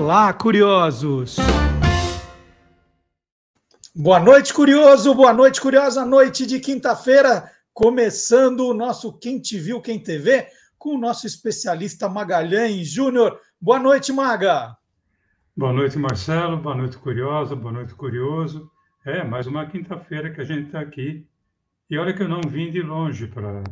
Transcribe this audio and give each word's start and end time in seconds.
Olá, 0.00 0.32
curiosos! 0.32 1.34
Boa 3.92 4.20
noite, 4.20 4.54
curioso! 4.54 5.12
Boa 5.12 5.32
noite, 5.32 5.60
curiosa! 5.60 6.06
Noite 6.06 6.46
de 6.46 6.60
quinta-feira, 6.60 7.50
começando 7.74 8.60
o 8.68 8.72
nosso 8.72 9.12
Quem 9.18 9.40
Te 9.40 9.58
Viu, 9.58 9.80
Quem 9.82 10.00
TV, 10.00 10.46
com 10.78 10.94
o 10.94 10.98
nosso 10.98 11.26
especialista 11.26 12.08
Magalhães 12.08 12.88
Júnior. 12.88 13.40
Boa 13.60 13.80
noite, 13.80 14.12
Maga! 14.12 14.76
Boa 15.56 15.72
noite, 15.72 15.98
Marcelo. 15.98 16.58
Boa 16.58 16.76
noite, 16.76 16.96
curiosa. 16.96 17.56
Boa 17.56 17.72
noite, 17.72 17.92
curioso. 17.92 18.70
É, 19.04 19.24
mais 19.24 19.48
uma 19.48 19.66
quinta-feira 19.66 20.30
que 20.30 20.40
a 20.40 20.44
gente 20.44 20.66
está 20.66 20.78
aqui. 20.78 21.26
E 21.90 21.98
olha 21.98 22.14
que 22.14 22.22
eu 22.22 22.28
não 22.28 22.40
vim 22.48 22.70
de 22.70 22.82
longe 22.82 23.26
para 23.26 23.64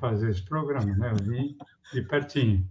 fazer 0.00 0.28
esse 0.28 0.44
programa, 0.44 0.92
né? 0.96 1.12
Eu 1.12 1.24
vim 1.24 1.56
de 1.92 2.02
pertinho. 2.02 2.68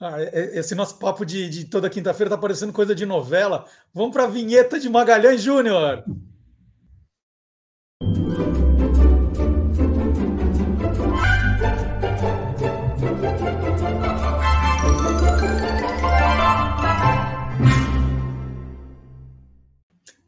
Ah, 0.00 0.20
esse 0.32 0.74
nosso 0.74 0.98
papo 0.98 1.24
de, 1.24 1.48
de 1.48 1.64
toda 1.66 1.88
quinta-feira 1.88 2.28
está 2.28 2.36
parecendo 2.36 2.72
coisa 2.72 2.94
de 2.94 3.06
novela. 3.06 3.64
Vamos 3.92 4.12
para 4.12 4.24
a 4.24 4.28
vinheta 4.28 4.78
de 4.78 4.88
Magalhães 4.88 5.40
Júnior. 5.40 6.04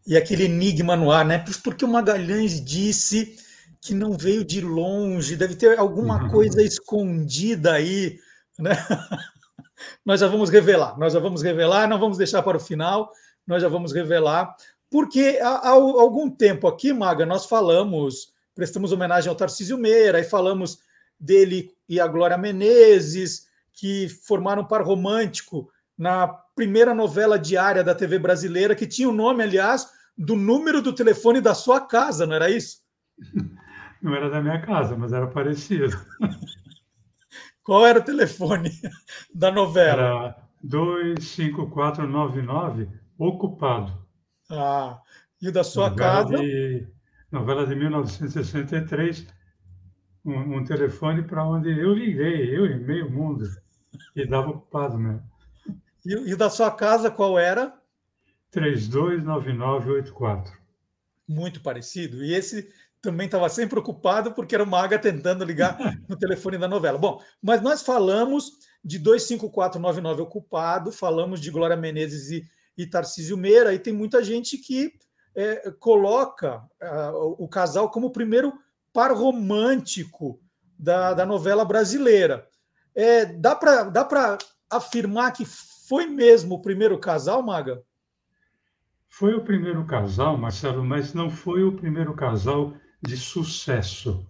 E 0.07 0.16
aquele 0.16 0.45
enigma 0.45 0.95
no 0.95 1.10
ar, 1.10 1.24
né? 1.24 1.45
Porque 1.65 1.85
o 1.85 1.88
Magalhães 1.88 2.65
disse 2.65 3.37
que 3.80 3.93
não 3.93 4.12
veio 4.12 4.45
de 4.45 4.60
longe, 4.60 5.35
deve 5.35 5.57
ter 5.57 5.77
alguma 5.79 6.30
coisa 6.30 6.62
escondida 6.62 7.73
aí, 7.73 8.19
né? 8.57 8.71
nós 10.05 10.21
já 10.21 10.29
vamos 10.29 10.51
revelar, 10.51 10.98
nós 10.98 11.12
já 11.12 11.19
vamos 11.19 11.43
revelar, 11.43 11.88
não 11.88 11.99
vamos 11.99 12.19
deixar 12.19 12.43
para 12.43 12.57
o 12.57 12.60
final, 12.60 13.10
nós 13.46 13.63
já 13.63 13.69
vamos 13.69 13.93
revelar, 13.93 14.55
porque 14.91 15.38
há, 15.43 15.49
há 15.49 15.71
algum 15.71 16.30
tempo 16.30 16.66
aqui, 16.66 16.93
Maga, 16.93 17.27
nós 17.27 17.46
falamos, 17.46 18.32
prestamos 18.54 18.93
homenagem 18.93 19.29
ao 19.29 19.37
Tarcísio 19.37 19.79
Meira, 19.79 20.21
e 20.21 20.24
falamos 20.24 20.79
dele 21.19 21.74
e 21.88 22.01
a 22.01 22.07
Glória 22.07 22.38
Menezes, 22.38 23.47
que 23.73 24.09
formaram 24.09 24.63
um 24.63 24.66
par 24.66 24.82
romântico 24.82 25.71
na 25.97 26.27
primeira 26.29 26.95
novela 26.95 27.38
diária 27.38 27.85
da 27.85 27.95
TV 27.95 28.19
brasileira, 28.19 28.74
que 28.74 28.87
tinha 28.87 29.09
o 29.09 29.13
nome, 29.13 29.43
aliás, 29.43 29.88
do 30.16 30.35
número 30.35 30.80
do 30.80 30.93
telefone 30.93 31.41
da 31.41 31.54
sua 31.54 31.80
casa, 31.80 32.27
não 32.27 32.35
era 32.35 32.51
isso? 32.51 32.80
Não 34.02 34.15
era 34.15 34.29
da 34.29 34.43
minha 34.43 34.60
casa, 34.60 34.95
mas 34.95 35.13
era 35.13 35.27
parecido. 35.27 35.99
Qual 37.67 37.85
era 37.85 37.99
o 37.99 38.05
telefone 38.05 38.71
da 39.35 39.51
novela? 39.51 39.93
Era 39.93 40.37
25499, 40.63 42.89
ocupado. 43.19 44.07
Ah, 44.49 45.01
e 45.43 45.49
o 45.49 45.53
da 45.53 45.65
sua 45.65 45.91
novela 45.91 46.23
casa? 46.23 46.37
De, 46.37 46.87
novela 47.31 47.67
de 47.67 47.75
1963, 47.75 49.27
um, 50.25 50.59
um 50.59 50.65
telefone 50.65 51.25
para 51.25 51.45
onde 51.45 51.77
eu 51.77 51.93
liguei, 51.93 52.57
eu 52.57 52.67
e 52.67 52.77
meio 52.77 53.11
mundo, 53.11 53.45
e 54.15 54.25
dava 54.25 54.51
ocupado 54.51 54.97
mesmo. 54.97 55.29
E, 56.05 56.13
e 56.13 56.35
o 56.35 56.37
da 56.37 56.49
sua 56.49 56.71
casa 56.71 57.11
qual 57.11 57.37
era? 57.37 57.77
329984. 58.53 60.57
Muito 61.29 61.61
parecido. 61.61 62.25
E 62.25 62.33
esse 62.33 62.73
também 63.07 63.26
estava 63.26 63.49
sempre 63.49 63.79
ocupado 63.79 64.32
porque 64.32 64.56
era 64.56 64.65
o 64.65 64.66
Maga 64.66 64.99
tentando 64.99 65.44
ligar 65.44 65.78
no 66.09 66.19
telefone 66.19 66.59
da 66.59 66.66
novela. 66.66 66.99
Bom, 66.99 67.22
mas 67.41 67.62
nós 67.62 67.82
falamos 67.82 68.50
de 68.84 68.98
25499 68.98 70.22
ocupado, 70.22 70.91
falamos 70.91 71.41
de 71.41 71.53
Glória 71.53 71.76
Menezes 71.76 72.31
e, 72.32 72.44
e 72.76 72.84
Tarcísio 72.84 73.37
Meira, 73.37 73.72
e 73.72 73.78
tem 73.78 73.93
muita 73.93 74.25
gente 74.25 74.59
que 74.59 74.93
é, 75.37 75.71
coloca 75.78 76.64
uh, 76.82 77.36
o 77.38 77.47
casal 77.47 77.91
como 77.91 78.08
o 78.08 78.12
primeiro 78.12 78.53
par 78.92 79.12
romântico 79.12 80.41
da, 80.76 81.14
da 81.14 81.25
novela 81.25 81.64
brasileira. 81.64 82.48
É, 82.92 83.25
dá 83.25 83.54
para 83.54 83.84
dá 83.84 84.38
afirmar 84.69 85.32
que 85.32 85.44
foi 85.44 86.06
mesmo 86.06 86.56
o 86.56 86.62
primeiro 86.62 86.98
casal, 86.98 87.41
Maga? 87.41 87.81
Foi 89.08 89.32
o 89.34 89.44
primeiro 89.44 89.84
casal, 89.84 90.36
Marcelo, 90.36 90.84
mas 90.84 91.14
não 91.14 91.31
foi 91.31 91.62
o 91.62 91.72
primeiro 91.72 92.14
casal 92.14 92.75
de 93.02 93.16
sucesso, 93.16 94.26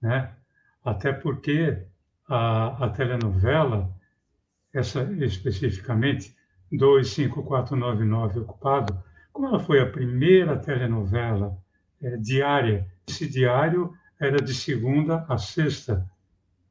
né? 0.00 0.32
Até 0.84 1.12
porque 1.12 1.82
a, 2.28 2.84
a 2.84 2.88
telenovela, 2.90 3.94
essa 4.72 5.02
especificamente, 5.24 6.36
25499 6.70 8.40
Ocupado, 8.40 9.02
como 9.32 9.48
ela 9.48 9.58
foi 9.58 9.80
a 9.80 9.90
primeira 9.90 10.56
telenovela 10.56 11.56
é, 12.02 12.16
diária, 12.16 12.86
esse 13.06 13.28
diário 13.28 13.94
era 14.20 14.40
de 14.42 14.52
segunda 14.52 15.24
a 15.28 15.38
sexta 15.38 16.08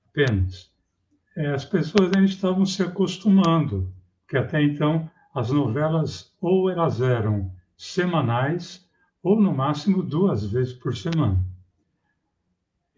apenas. 0.09 0.71
É, 1.35 1.47
as 1.47 1.65
pessoas 1.65 2.11
ainda 2.15 2.25
estavam 2.25 2.65
se 2.65 2.81
acostumando, 2.83 3.93
que 4.27 4.37
até 4.37 4.61
então 4.61 5.09
as 5.33 5.51
novelas 5.51 6.33
ou 6.41 6.69
elas 6.69 6.99
eram 6.99 7.51
semanais 7.77 8.86
ou 9.27 9.41
no 9.41 9.53
máximo 9.53 10.01
duas 10.01 10.45
vezes 10.45 10.73
por 10.73 10.95
semana. 10.95 11.43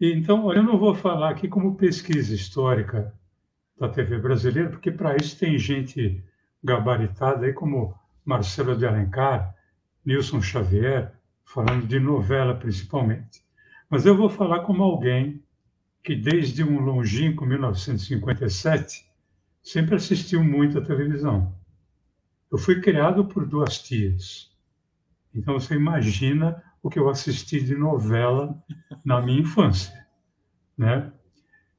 E, 0.00 0.12
então, 0.12 0.52
eu 0.52 0.62
não 0.62 0.78
vou 0.78 0.94
falar 0.94 1.30
aqui 1.30 1.48
como 1.48 1.74
pesquisa 1.74 2.32
histórica 2.32 3.12
da 3.76 3.88
TV 3.88 4.16
brasileira, 4.18 4.70
porque 4.70 4.92
para 4.92 5.16
isso 5.16 5.36
tem 5.36 5.58
gente 5.58 6.22
gabaritada 6.62 7.46
aí 7.46 7.52
como 7.52 7.94
Marcelo 8.24 8.76
de 8.76 8.86
Alencar, 8.86 9.54
Nilson 10.04 10.40
Xavier, 10.40 11.12
falando 11.44 11.86
de 11.86 11.98
novela 11.98 12.54
principalmente. 12.54 13.42
Mas 13.88 14.06
eu 14.06 14.16
vou 14.16 14.30
falar 14.30 14.60
como 14.60 14.84
alguém 14.84 15.42
que 16.02 16.14
desde 16.14 16.62
um 16.62 16.80
longínquo 16.80 17.44
1957 17.44 19.04
sempre 19.62 19.96
assistiu 19.96 20.44
muito 20.44 20.78
à 20.78 20.80
televisão. 20.80 21.52
Eu 22.52 22.56
fui 22.56 22.80
criado 22.80 23.24
por 23.24 23.44
duas 23.44 23.78
tias, 23.80 24.49
então 25.34 25.54
você 25.54 25.74
imagina 25.74 26.62
o 26.82 26.90
que 26.90 26.98
eu 26.98 27.08
assisti 27.08 27.60
de 27.60 27.76
novela 27.76 28.56
na 29.04 29.20
minha 29.20 29.40
infância, 29.40 29.94
né? 30.76 31.12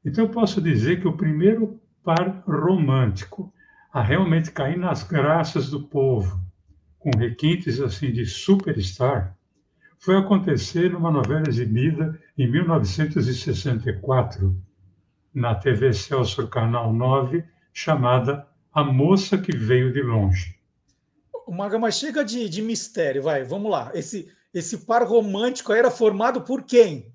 Então 0.06 0.25
eu 0.25 0.29
posso 0.29 0.62
dizer 0.62 1.01
que 1.01 1.07
o 1.07 1.17
primeiro 1.17 1.81
par 2.03 2.44
romântico 2.47 3.53
a 3.91 4.01
realmente 4.01 4.51
cair 4.51 4.78
nas 4.78 5.03
graças 5.03 5.69
do 5.69 5.84
povo, 5.84 6.39
com 6.97 7.12
requintes 7.17 7.81
assim 7.81 8.12
de 8.12 8.25
superstar, 8.25 9.35
foi 10.00 10.18
acontecer 10.18 10.91
numa 10.91 11.12
novela 11.12 11.47
exibida 11.47 12.19
em 12.38 12.50
1964 12.50 14.56
na 15.33 15.56
TV 15.56 15.94
Celso 15.94 16.45
Canal 16.47 16.91
9, 16.91 17.44
chamada 17.73 18.45
A 18.73 18.83
Moça 18.83 19.38
que 19.38 19.56
Veio 19.56 19.94
de 19.94 20.01
Longe. 20.01 20.60
Maga, 21.53 21.78
mas 21.78 21.95
chega 21.95 22.23
de, 22.23 22.47
de 22.47 22.62
mistério, 22.62 23.23
vai, 23.23 23.44
vamos 23.44 23.72
lá. 23.72 23.91
Esse, 23.94 24.31
esse 24.53 24.79
par 24.85 25.03
romântico 25.03 25.73
era 25.73 25.89
formado 25.89 26.41
por 26.41 26.63
quem? 26.63 27.13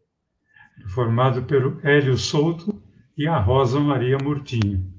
Formado 0.94 1.42
pelo 1.44 1.80
Hélio 1.82 2.16
Souto 2.16 2.82
e 3.16 3.26
a 3.26 3.38
Rosa 3.38 3.80
Maria 3.80 4.18
Murtinho. 4.18 4.92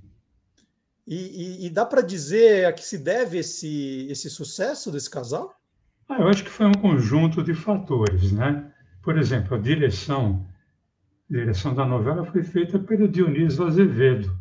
E, 1.06 1.16
e, 1.16 1.66
e 1.68 1.70
dá 1.70 1.86
para 1.86 2.02
dizer 2.02 2.66
a 2.66 2.74
que 2.74 2.84
se 2.84 2.98
deve 2.98 3.38
esse, 3.38 4.08
esse 4.10 4.30
sucesso 4.30 4.92
desse 4.92 5.10
casal? 5.10 5.54
Ah, 6.10 6.20
eu 6.20 6.28
acho 6.28 6.44
que 6.44 6.50
foi 6.50 6.66
um 6.66 6.74
conjunto 6.74 7.44
de 7.44 7.54
fatores, 7.54 8.32
né? 8.32 8.72
Por 9.02 9.18
exemplo, 9.18 9.56
a 9.56 9.60
direção, 9.60 10.46
a 11.30 11.34
direção 11.34 11.74
da 11.74 11.86
novela 11.86 12.26
foi 12.26 12.44
feita 12.44 12.78
pelo 12.78 13.08
Dionísio 13.08 13.66
Azevedo, 13.66 14.38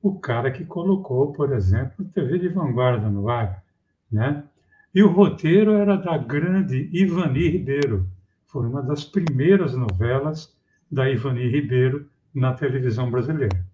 o 0.00 0.18
cara 0.18 0.50
que 0.50 0.64
colocou, 0.64 1.32
por 1.32 1.52
exemplo, 1.52 2.04
TV 2.14 2.38
de 2.38 2.48
Vanguarda 2.48 3.08
no 3.08 3.28
ar, 3.28 3.64
né? 4.10 4.44
E 4.94 5.02
o 5.02 5.12
roteiro 5.12 5.72
era 5.72 5.96
da 5.96 6.16
grande 6.16 6.88
Ivani 6.92 7.48
Ribeiro. 7.48 8.08
Foi 8.46 8.66
uma 8.66 8.82
das 8.82 9.04
primeiras 9.04 9.74
novelas 9.74 10.56
da 10.90 11.10
Ivani 11.10 11.48
Ribeiro 11.48 12.08
na 12.34 12.54
televisão 12.54 13.10
brasileira. 13.10 13.64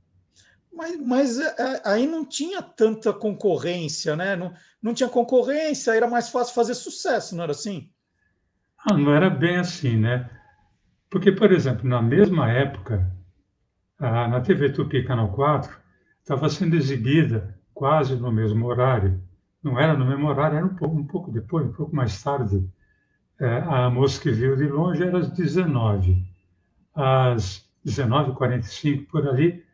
Mas, 0.72 1.00
mas 1.06 1.38
é, 1.38 1.54
é, 1.58 1.82
aí 1.84 2.06
não 2.06 2.24
tinha 2.24 2.62
tanta 2.62 3.12
concorrência, 3.12 4.16
né? 4.16 4.34
Não, 4.34 4.52
não 4.82 4.94
tinha 4.94 5.08
concorrência, 5.08 5.94
era 5.94 6.08
mais 6.08 6.28
fácil 6.28 6.54
fazer 6.54 6.74
sucesso, 6.74 7.36
não 7.36 7.44
era 7.44 7.52
assim? 7.52 7.90
Ah, 8.78 8.96
não 8.96 9.14
era 9.14 9.30
bem 9.30 9.56
assim, 9.56 9.96
né? 9.96 10.28
Porque, 11.08 11.30
por 11.30 11.52
exemplo, 11.52 11.88
na 11.88 12.02
mesma 12.02 12.50
época, 12.50 13.14
na 14.00 14.40
TV 14.40 14.70
Tupi 14.70 15.04
Canal 15.04 15.30
4, 15.30 15.78
estava 16.20 16.48
sendo 16.48 16.74
exibida, 16.74 17.56
quase 17.74 18.16
no 18.16 18.32
mesmo 18.32 18.66
horário, 18.66 19.22
não 19.62 19.78
era 19.78 19.96
no 19.96 20.04
mesmo 20.04 20.26
horário, 20.26 20.56
era 20.56 20.66
um 20.66 20.74
pouco, 20.74 20.96
um 20.96 21.06
pouco 21.06 21.30
depois, 21.30 21.66
um 21.66 21.72
pouco 21.72 21.94
mais 21.94 22.20
tarde. 22.22 22.68
É, 23.40 23.58
a 23.58 23.90
moça 23.90 24.20
que 24.20 24.30
veio 24.30 24.56
de 24.56 24.66
longe 24.66 25.02
era 25.02 25.18
às 25.18 25.30
19. 25.30 26.24
Às 26.94 27.68
19h45, 27.86 29.06
por 29.06 29.26
ali, 29.26 29.64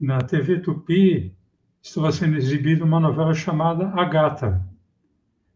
na 0.00 0.18
TV 0.20 0.60
Tupi, 0.60 1.34
estava 1.82 2.12
sendo 2.12 2.36
exibida 2.36 2.84
uma 2.84 3.00
novela 3.00 3.34
chamada 3.34 3.88
Agata, 3.88 4.64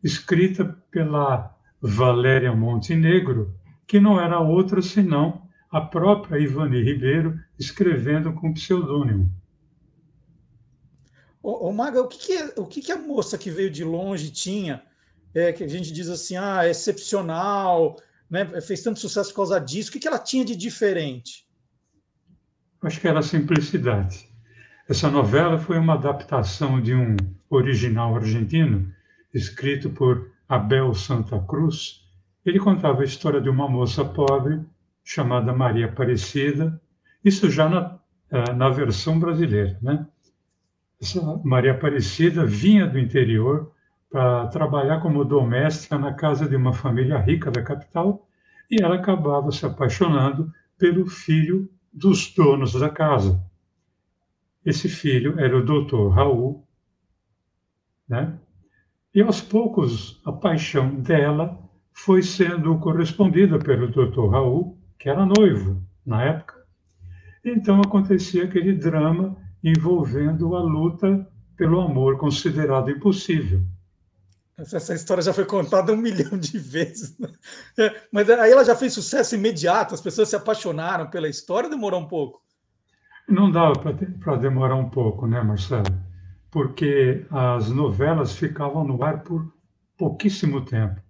escrita 0.03 0.65
pela 0.91 1.55
Valéria 1.81 2.55
Montenegro, 2.55 3.55
que 3.87 4.01
não 4.01 4.21
era 4.21 4.39
outra 4.39 4.81
senão 4.81 5.43
a 5.71 5.81
própria 5.81 6.39
Ivani 6.39 6.83
Ribeiro 6.83 7.39
escrevendo 7.59 8.33
com 8.33 8.53
pseudônimo. 8.53 9.31
Ô, 11.43 11.69
ô 11.69 11.73
Maga, 11.73 12.01
o, 12.03 12.09
que, 12.09 12.19
que, 12.19 12.33
é, 12.33 12.53
o 12.57 12.67
que, 12.67 12.81
que 12.81 12.93
a 12.93 12.99
moça 12.99 13.39
que 13.39 13.51
veio 13.51 13.71
de 13.71 13.85
longe 13.85 14.31
tinha, 14.31 14.83
é, 15.35 15.53
que 15.53 15.65
a 15.65 15.69
gente 15.69 15.93
diz 15.93 16.09
assim, 16.09 16.37
ah, 16.37 16.67
é 16.67 16.71
excepcional, 16.71 17.97
né, 18.29 18.61
fez 18.61 18.83
tanto 18.83 19.01
sucesso 19.01 19.31
por 19.31 19.37
causa 19.37 19.59
disso, 19.59 19.89
o 19.89 19.93
que, 19.93 20.01
que 20.01 20.09
ela 20.09 20.19
tinha 20.19 20.45
de 20.45 20.55
diferente? 20.55 21.47
Acho 22.83 23.01
que 23.01 23.09
era 23.09 23.19
a 23.19 23.23
simplicidade. 23.23 24.29
Essa 24.89 25.11
novela 25.11 25.59
foi 25.59 25.79
uma 25.79 25.95
adaptação 25.95 26.81
de 26.81 26.95
um 26.95 27.17
original 27.49 28.17
argentino, 28.17 28.93
escrito 29.33 29.91
por 29.91 30.33
Abel 30.49 30.93
Santa 30.95 31.39
Cruz. 31.41 32.05
Ele 32.45 32.59
contava 32.59 33.03
a 33.03 33.05
história 33.05 33.41
de 33.41 33.49
uma 33.49 33.69
moça 33.69 34.05
pobre 34.05 34.61
chamada 35.05 35.53
Maria 35.53 35.87
Aparecida, 35.87 36.81
isso 37.25 37.51
já 37.51 37.69
na, 37.69 37.99
eh, 38.31 38.53
na 38.53 38.71
versão 38.71 39.19
brasileira, 39.19 39.79
né? 39.83 40.07
Essa 41.01 41.41
Maria 41.43 41.73
Aparecida 41.73 42.45
vinha 42.45 42.87
do 42.87 42.99
interior 42.99 43.73
para 44.11 44.49
trabalhar 44.49 45.01
como 45.01 45.25
doméstica 45.25 45.97
na 45.97 46.13
casa 46.13 46.47
de 46.47 46.55
uma 46.55 46.75
família 46.75 47.17
rica 47.17 47.51
da 47.51 47.63
capital 47.63 48.29
e 48.71 48.83
ela 48.83 48.97
acabava 48.97 49.51
se 49.51 49.65
apaixonando 49.65 50.53
pelo 50.77 51.07
filho 51.07 51.71
dos 51.91 52.33
donos 52.35 52.75
da 52.75 52.91
casa. 52.91 53.43
Esse 54.65 54.89
filho 54.91 55.41
era 55.41 55.57
o 55.57 55.65
doutor 55.65 56.11
Raul, 56.11 56.67
né? 58.07 58.39
E 59.15 59.23
aos 59.23 59.41
poucos 59.41 60.21
a 60.25 60.31
paixão 60.31 60.97
dela 60.97 61.59
foi 61.93 62.23
sendo 62.23 62.79
correspondida 62.79 63.59
pelo 63.59 63.91
doutor 63.91 64.31
Raul, 64.31 64.79
que 64.99 65.09
era 65.09 65.25
noivo 65.25 65.83
na 66.05 66.23
época. 66.23 66.55
Então 67.43 67.81
acontecia 67.81 68.45
aquele 68.45 68.75
drama 68.75 69.37
envolvendo 69.63 70.55
a 70.57 70.63
luta 70.63 71.27
pelo 71.57 71.81
amor 71.81 72.19
considerado 72.19 72.91
impossível. 72.91 73.63
Essa 74.57 74.95
história 74.95 75.23
já 75.23 75.33
foi 75.33 75.45
contada 75.45 75.93
um 75.93 75.97
milhão 75.99 76.39
de 76.39 76.59
vezes. 76.59 77.19
Né? 77.19 77.29
É, 77.79 78.03
mas 78.13 78.29
aí 78.29 78.51
ela 78.51 78.65
já 78.65 78.77
fez 78.77 78.93
sucesso 78.93 79.35
imediato, 79.35 79.95
as 79.95 80.01
pessoas 80.01 80.29
se 80.29 80.37
apaixonaram 80.37 81.09
pela 81.09 81.29
história 81.29 81.69
demorou 81.69 82.01
um 82.01 82.09
pouco? 82.09 82.43
Não 83.29 83.51
dava 83.51 83.75
para 84.21 84.37
demorar 84.37 84.75
um 84.75 84.89
pouco, 84.89 85.27
né, 85.27 85.41
Marcelo? 85.43 85.87
Porque 86.51 87.25
as 87.31 87.71
novelas 87.71 88.35
ficavam 88.35 88.85
no 88.85 89.03
ar 89.05 89.23
por 89.23 89.53
pouquíssimo 89.97 90.65
tempo. 90.65 91.01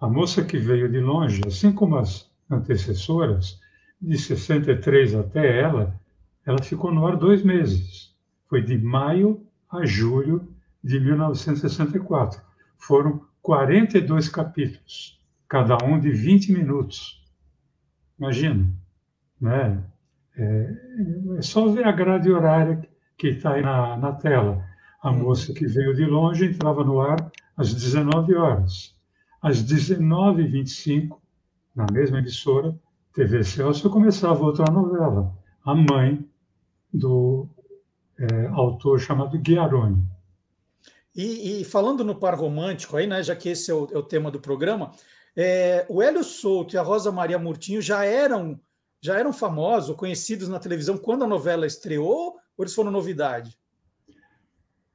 A 0.00 0.08
moça 0.08 0.44
que 0.44 0.58
veio 0.58 0.90
de 0.90 1.00
longe, 1.00 1.40
assim 1.46 1.72
como 1.72 1.96
as 1.96 2.30
antecessoras, 2.50 3.58
de 4.00 4.18
63 4.18 5.14
até 5.14 5.60
ela, 5.60 5.98
ela 6.46 6.62
ficou 6.62 6.92
no 6.92 7.06
ar 7.06 7.16
dois 7.16 7.42
meses. 7.42 8.14
Foi 8.48 8.62
de 8.62 8.78
maio 8.78 9.44
a 9.68 9.84
julho 9.84 10.48
de 10.82 11.00
1964. 11.00 12.40
Foram 12.78 13.26
42 13.42 14.28
capítulos, 14.28 15.20
cada 15.48 15.76
um 15.84 15.98
de 15.98 16.10
20 16.10 16.52
minutos. 16.52 17.24
Imagina, 18.18 18.66
né? 19.40 19.84
É, 20.38 20.74
é 21.38 21.42
só 21.42 21.66
ver 21.68 21.86
a 21.86 21.92
grade 21.92 22.30
horária 22.30 22.88
que 23.18 23.28
está 23.28 23.54
aí 23.54 23.62
na, 23.62 23.96
na 23.96 24.12
tela. 24.12 24.64
A 25.02 25.10
uhum. 25.10 25.24
moça 25.24 25.52
que 25.52 25.66
veio 25.66 25.94
de 25.94 26.04
longe 26.04 26.46
entrava 26.46 26.84
no 26.84 27.00
ar 27.00 27.30
às 27.56 27.74
19 27.74 28.34
horas. 28.34 28.94
Às 29.42 29.62
19h25, 29.64 31.16
na 31.74 31.86
mesma 31.92 32.18
emissora, 32.18 32.76
TV 33.12 33.42
Celso, 33.44 33.88
começava 33.90 34.42
outra 34.42 34.70
novela, 34.70 35.32
A 35.64 35.74
Mãe, 35.74 36.26
do 36.96 37.48
é, 38.18 38.46
autor 38.48 38.98
chamado 38.98 39.38
Guiaroni. 39.38 40.02
E, 41.14 41.60
e, 41.60 41.64
falando 41.64 42.04
no 42.04 42.14
par 42.14 42.34
romântico, 42.34 42.96
aí, 42.96 43.06
né, 43.06 43.22
já 43.22 43.34
que 43.34 43.48
esse 43.48 43.70
é 43.70 43.74
o, 43.74 43.88
é 43.90 43.96
o 43.96 44.02
tema 44.02 44.30
do 44.30 44.38
programa, 44.38 44.92
é, 45.34 45.86
o 45.88 46.02
Hélio 46.02 46.22
Souto 46.22 46.74
e 46.74 46.78
a 46.78 46.82
Rosa 46.82 47.10
Maria 47.10 47.38
Murtinho 47.38 47.80
já 47.80 48.04
eram 48.04 48.60
já 49.00 49.18
eram 49.18 49.32
famosos, 49.32 49.94
conhecidos 49.94 50.48
na 50.48 50.58
televisão 50.58 50.98
quando 50.98 51.22
a 51.22 51.28
novela 51.28 51.66
estreou, 51.66 52.34
ou 52.56 52.64
eles 52.64 52.74
foram 52.74 52.90
novidade? 52.90 53.56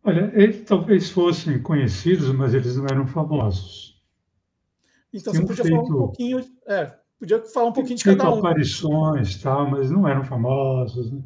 Olha, 0.04 0.32
eles 0.34 0.66
talvez 0.66 1.10
fossem 1.10 1.62
conhecidos, 1.62 2.28
mas 2.34 2.54
eles 2.54 2.76
não 2.76 2.86
eram 2.86 3.08
famosos. 3.08 4.02
Então 5.14 5.32
Tinham 5.32 5.46
você 5.46 5.56
podia 5.56 5.64
feito... 5.64 5.86
falar 5.86 5.96
um 5.96 5.98
pouquinho, 6.00 6.46
é, 6.68 6.98
podia 7.20 7.42
falar 7.46 7.68
um 7.68 7.74
pouquinho 7.74 7.98
de 7.98 8.04
cada 8.04 8.32
um. 8.32 8.40
aparições, 8.40 9.42
tal, 9.42 9.70
mas 9.70 9.92
não 9.92 10.08
eram 10.08 10.24
famosos. 10.24 11.12
Né? 11.12 11.22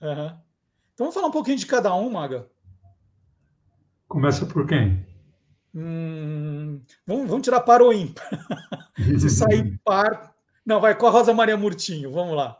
Uhum. 0.00 0.26
Então 0.94 1.06
vamos 1.06 1.14
falar 1.14 1.26
um 1.28 1.32
pouquinho 1.32 1.58
de 1.58 1.66
cada 1.66 1.94
um, 1.94 2.10
Maga. 2.10 2.46
Começa 4.08 4.46
por 4.46 4.66
quem? 4.66 5.06
Hum, 5.74 6.80
vamos, 7.06 7.28
vamos 7.28 7.44
tirar 7.44 7.60
par 7.60 7.82
ou 7.82 7.92
ímpar. 7.92 8.26
Se 9.18 9.30
sair 9.30 9.78
par. 9.84 10.34
Não, 10.64 10.80
vai 10.80 10.94
com 10.94 11.06
a 11.06 11.10
Rosa 11.10 11.32
Maria 11.32 11.56
Murtinho, 11.56 12.10
vamos 12.10 12.34
lá. 12.34 12.58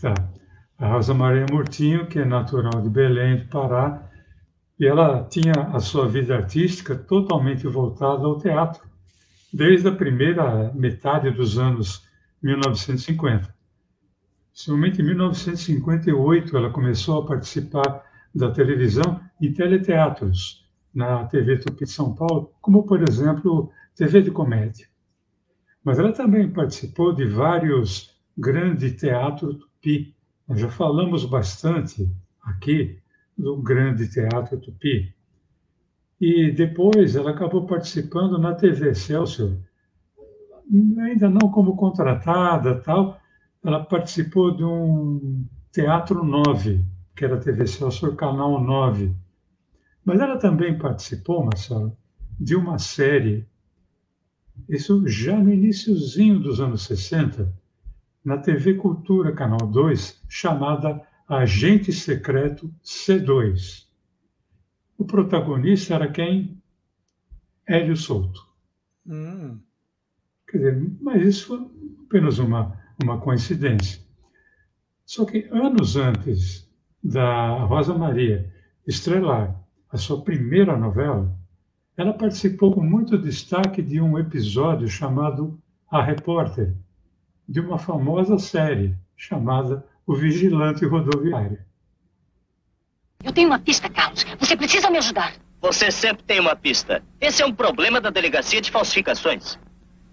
Tá. 0.00 0.14
A 0.78 0.88
Rosa 0.88 1.14
Maria 1.14 1.46
Murtinho, 1.50 2.06
que 2.06 2.18
é 2.18 2.24
natural 2.24 2.82
de 2.82 2.90
Belém, 2.90 3.38
do 3.38 3.48
Pará, 3.48 4.10
e 4.78 4.86
ela 4.86 5.24
tinha 5.24 5.54
a 5.72 5.80
sua 5.80 6.06
vida 6.06 6.36
artística 6.36 6.94
totalmente 6.94 7.66
voltada 7.66 8.26
ao 8.26 8.38
teatro 8.38 8.86
desde 9.52 9.88
a 9.88 9.92
primeira 9.92 10.70
metade 10.74 11.30
dos 11.30 11.58
anos 11.58 12.06
1950. 12.42 13.55
Somente 14.56 15.02
em 15.02 15.04
1958 15.04 16.56
ela 16.56 16.70
começou 16.70 17.20
a 17.20 17.26
participar 17.26 18.02
da 18.34 18.50
televisão 18.50 19.20
em 19.38 19.52
teleteatros 19.52 20.66
na 20.94 21.26
TV 21.26 21.58
Tupi 21.58 21.84
de 21.84 21.90
São 21.90 22.14
Paulo, 22.14 22.50
como 22.62 22.84
por 22.84 23.06
exemplo 23.06 23.70
TV 23.94 24.22
de 24.22 24.30
comédia. 24.30 24.88
Mas 25.84 25.98
ela 25.98 26.10
também 26.10 26.50
participou 26.50 27.14
de 27.14 27.26
vários 27.26 28.18
grandes 28.36 28.98
teatros 28.98 29.58
Tupi. 29.58 30.16
Nós 30.48 30.58
já 30.58 30.70
falamos 30.70 31.26
bastante 31.26 32.10
aqui 32.42 32.98
do 33.36 33.58
grande 33.58 34.08
teatro 34.08 34.58
Tupi. 34.58 35.14
E 36.18 36.50
depois 36.50 37.14
ela 37.14 37.32
acabou 37.32 37.66
participando 37.66 38.38
na 38.38 38.54
TV 38.54 38.88
Excelsior, 38.88 39.54
ainda 40.98 41.28
não 41.28 41.50
como 41.50 41.76
contratada, 41.76 42.80
tal. 42.80 43.20
Ela 43.66 43.84
participou 43.84 44.56
de 44.56 44.64
um 44.64 45.44
Teatro 45.72 46.24
9, 46.24 46.84
que 47.14 47.24
era 47.24 47.34
a 47.36 47.40
TV 47.40 47.64
Excelsior 47.64 48.14
Canal 48.14 48.62
9. 48.62 49.12
Mas 50.04 50.20
ela 50.20 50.38
também 50.38 50.78
participou, 50.78 51.44
Marcelo, 51.44 51.96
de 52.38 52.54
uma 52.54 52.78
série, 52.78 53.46
isso 54.68 55.06
já 55.06 55.36
no 55.36 55.52
iníciozinho 55.52 56.38
dos 56.38 56.60
anos 56.60 56.82
60, 56.84 57.52
na 58.24 58.38
TV 58.38 58.74
Cultura 58.74 59.32
Canal 59.32 59.66
2, 59.66 60.22
chamada 60.28 61.02
Agente 61.28 61.92
Secreto 61.92 62.72
C2 62.84 63.86
o 64.98 65.04
protagonista 65.04 65.94
era 65.94 66.10
quem? 66.10 66.60
Hélio 67.66 67.96
Souto. 67.96 68.46
Hum. 69.06 69.58
Quer 70.48 70.58
dizer, 70.58 70.96
mas 71.00 71.22
isso 71.22 71.46
foi 71.48 71.66
apenas 72.06 72.38
uma, 72.38 72.80
uma 73.02 73.18
coincidência. 73.18 74.00
Só 75.04 75.24
que 75.24 75.48
anos 75.50 75.96
antes 75.96 76.68
da 77.02 77.58
Rosa 77.64 77.94
Maria 77.94 78.52
estrelar 78.86 79.54
a 79.90 79.96
sua 79.96 80.22
primeira 80.22 80.76
novela, 80.76 81.36
ela 81.96 82.12
participou 82.12 82.72
com 82.74 82.82
muito 82.82 83.16
destaque 83.16 83.80
de 83.80 84.00
um 84.00 84.18
episódio 84.18 84.88
chamado 84.88 85.58
A 85.90 86.02
Repórter, 86.02 86.74
de 87.48 87.60
uma 87.60 87.78
famosa 87.78 88.38
série 88.38 88.96
chamada 89.16 89.86
O 90.06 90.14
Vigilante 90.14 90.84
Rodoviário. 90.84 91.58
Eu 93.24 93.32
tenho 93.32 93.48
uma 93.48 93.58
pista, 93.58 93.88
Carlos. 93.88 94.24
Você 94.38 94.56
precisa 94.56 94.90
me 94.90 94.98
ajudar. 94.98 95.34
Você 95.60 95.90
sempre 95.90 96.22
tem 96.24 96.38
uma 96.38 96.54
pista. 96.54 97.02
Esse 97.20 97.42
é 97.42 97.46
um 97.46 97.52
problema 97.52 98.00
da 98.00 98.10
delegacia 98.10 98.60
de 98.60 98.70
falsificações. 98.70 99.58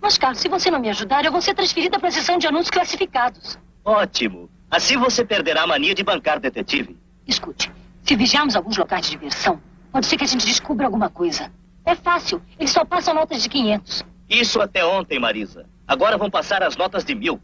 Mas, 0.04 0.18
Carlos, 0.18 0.42
se 0.42 0.50
você 0.50 0.70
não 0.70 0.80
me 0.82 0.90
ajudar, 0.90 1.24
eu 1.24 1.32
vou 1.32 1.42
ser 1.42 1.54
transferida 1.54 1.98
para 1.98 2.10
a 2.10 2.12
seção 2.12 2.38
de 2.38 2.46
anúncios 2.46 2.70
classificados. 2.70 3.58
Ótimo. 3.86 4.50
Assim 4.70 4.98
você 4.98 5.24
perderá 5.24 5.64
a 5.64 5.68
mania 5.68 5.96
de 5.96 6.04
bancar 6.04 6.42
detetive. 6.42 7.00
Escute, 7.26 7.72
se 8.04 8.14
vigiarmos 8.14 8.54
alguns 8.58 8.76
locais 8.76 9.06
de 9.06 9.12
diversão, 9.12 9.62
pode 9.94 10.06
ser 10.06 10.18
que 10.18 10.26
a 10.26 10.28
gente 10.28 10.46
descubra 10.46 10.88
alguma 10.88 11.10
coisa. 11.10 11.50
É 11.86 11.96
fácil. 11.96 12.42
Eles 12.60 12.72
só 12.72 12.84
passam 12.84 13.14
notas 13.14 13.42
de 13.42 13.48
500. 13.48 14.04
Isso 14.30 14.60
até 14.60 14.86
ontem, 14.86 15.20
Marisa. 15.20 15.66
Agora 15.88 16.18
vão 16.18 16.30
passar 16.30 16.62
as 16.64 16.76
notas 16.76 17.06
de 17.06 17.16
mil. 17.16 17.42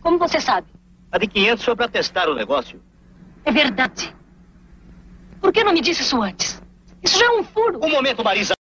Como 0.00 0.18
você 0.18 0.40
sabe? 0.40 0.66
A 1.12 1.18
de 1.18 1.26
500 1.26 1.62
foi 1.62 1.76
para 1.76 1.88
testar 1.88 2.26
o 2.30 2.34
negócio. 2.34 2.80
É 3.44 3.52
verdade. 3.52 4.14
Por 5.42 5.50
Por 5.50 5.52
que 5.52 5.62
não 5.62 5.74
me 5.74 5.82
disse 5.82 6.00
isso 6.00 6.22
antes? 6.22 6.62
Isso 7.02 7.18
já 7.18 7.26
é 7.26 7.30
um 7.30 7.44
furo. 7.44 7.80
Um 7.84 7.90
momento, 7.90 8.24
Marisa. 8.24 8.54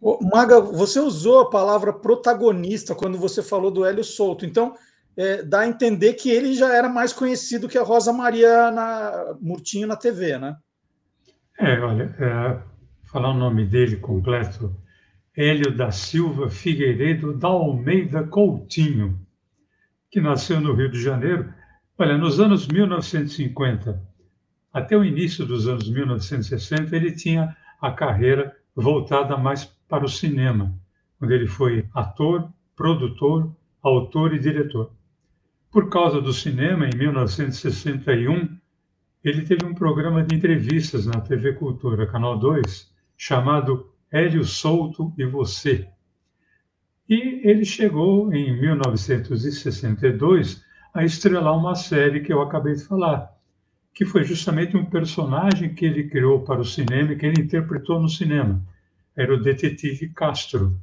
Maga, 0.00 0.60
você 0.60 1.00
usou 1.00 1.40
a 1.40 1.50
palavra 1.50 1.92
protagonista 1.92 2.94
quando 2.94 3.18
você 3.18 3.42
falou 3.42 3.70
do 3.70 3.84
Hélio 3.84 4.04
Souto. 4.04 4.44
Então, 4.44 4.74
é, 5.16 5.42
dá 5.42 5.60
a 5.60 5.66
entender 5.66 6.14
que 6.14 6.30
ele 6.30 6.52
já 6.52 6.74
era 6.74 6.88
mais 6.88 7.12
conhecido 7.12 7.68
que 7.68 7.78
a 7.78 7.82
Rosa 7.82 8.12
Maria 8.12 8.70
na, 8.70 9.34
Murtinho 9.40 9.88
na 9.88 9.96
TV, 9.96 10.38
né? 10.38 10.56
É, 11.58 11.80
olha, 11.80 12.14
é, 12.20 12.58
falar 13.10 13.30
o 13.30 13.38
nome 13.38 13.64
dele 13.64 13.96
completo, 13.96 14.76
Hélio 15.34 15.74
da 15.74 15.90
Silva 15.90 16.50
Figueiredo 16.50 17.32
da 17.32 17.48
Almeida 17.48 18.22
Coutinho, 18.24 19.18
que 20.10 20.20
nasceu 20.20 20.60
no 20.60 20.74
Rio 20.74 20.90
de 20.90 21.00
Janeiro. 21.00 21.52
Olha, 21.98 22.18
nos 22.18 22.38
anos 22.38 22.68
1950 22.68 24.16
até 24.76 24.94
o 24.94 25.02
início 25.02 25.46
dos 25.46 25.66
anos 25.66 25.88
1960, 25.88 26.94
ele 26.94 27.12
tinha 27.12 27.56
a 27.80 27.90
carreira 27.90 28.54
voltada 28.74 29.34
mais 29.34 29.64
para 29.88 30.04
o 30.04 30.08
cinema, 30.08 30.74
onde 31.20 31.34
ele 31.34 31.46
foi 31.46 31.86
ator, 31.94 32.48
produtor, 32.74 33.54
autor 33.82 34.34
e 34.34 34.38
diretor. 34.38 34.90
Por 35.70 35.88
causa 35.88 36.20
do 36.20 36.32
cinema, 36.32 36.86
em 36.86 36.96
1961, 36.96 38.56
ele 39.22 39.42
teve 39.42 39.64
um 39.64 39.74
programa 39.74 40.22
de 40.22 40.34
entrevistas 40.34 41.06
na 41.06 41.20
TV 41.20 41.54
Cultura, 41.54 42.06
Canal 42.06 42.38
2, 42.38 42.92
chamado 43.16 43.90
Hélio 44.10 44.44
Souto 44.44 45.12
e 45.18 45.24
Você. 45.24 45.88
E 47.08 47.48
ele 47.48 47.64
chegou, 47.64 48.32
em 48.32 48.60
1962, 48.60 50.64
a 50.92 51.04
estrelar 51.04 51.56
uma 51.56 51.74
série 51.74 52.20
que 52.20 52.32
eu 52.32 52.40
acabei 52.40 52.74
de 52.74 52.84
falar, 52.84 53.30
que 53.94 54.04
foi 54.04 54.24
justamente 54.24 54.76
um 54.76 54.84
personagem 54.84 55.74
que 55.74 55.84
ele 55.84 56.08
criou 56.08 56.42
para 56.42 56.60
o 56.60 56.64
cinema 56.64 57.12
e 57.12 57.16
que 57.16 57.26
ele 57.26 57.42
interpretou 57.42 58.00
no 58.00 58.08
cinema. 58.08 58.62
Era 59.16 59.34
o 59.34 59.42
detetive 59.42 60.08
Castro. 60.10 60.78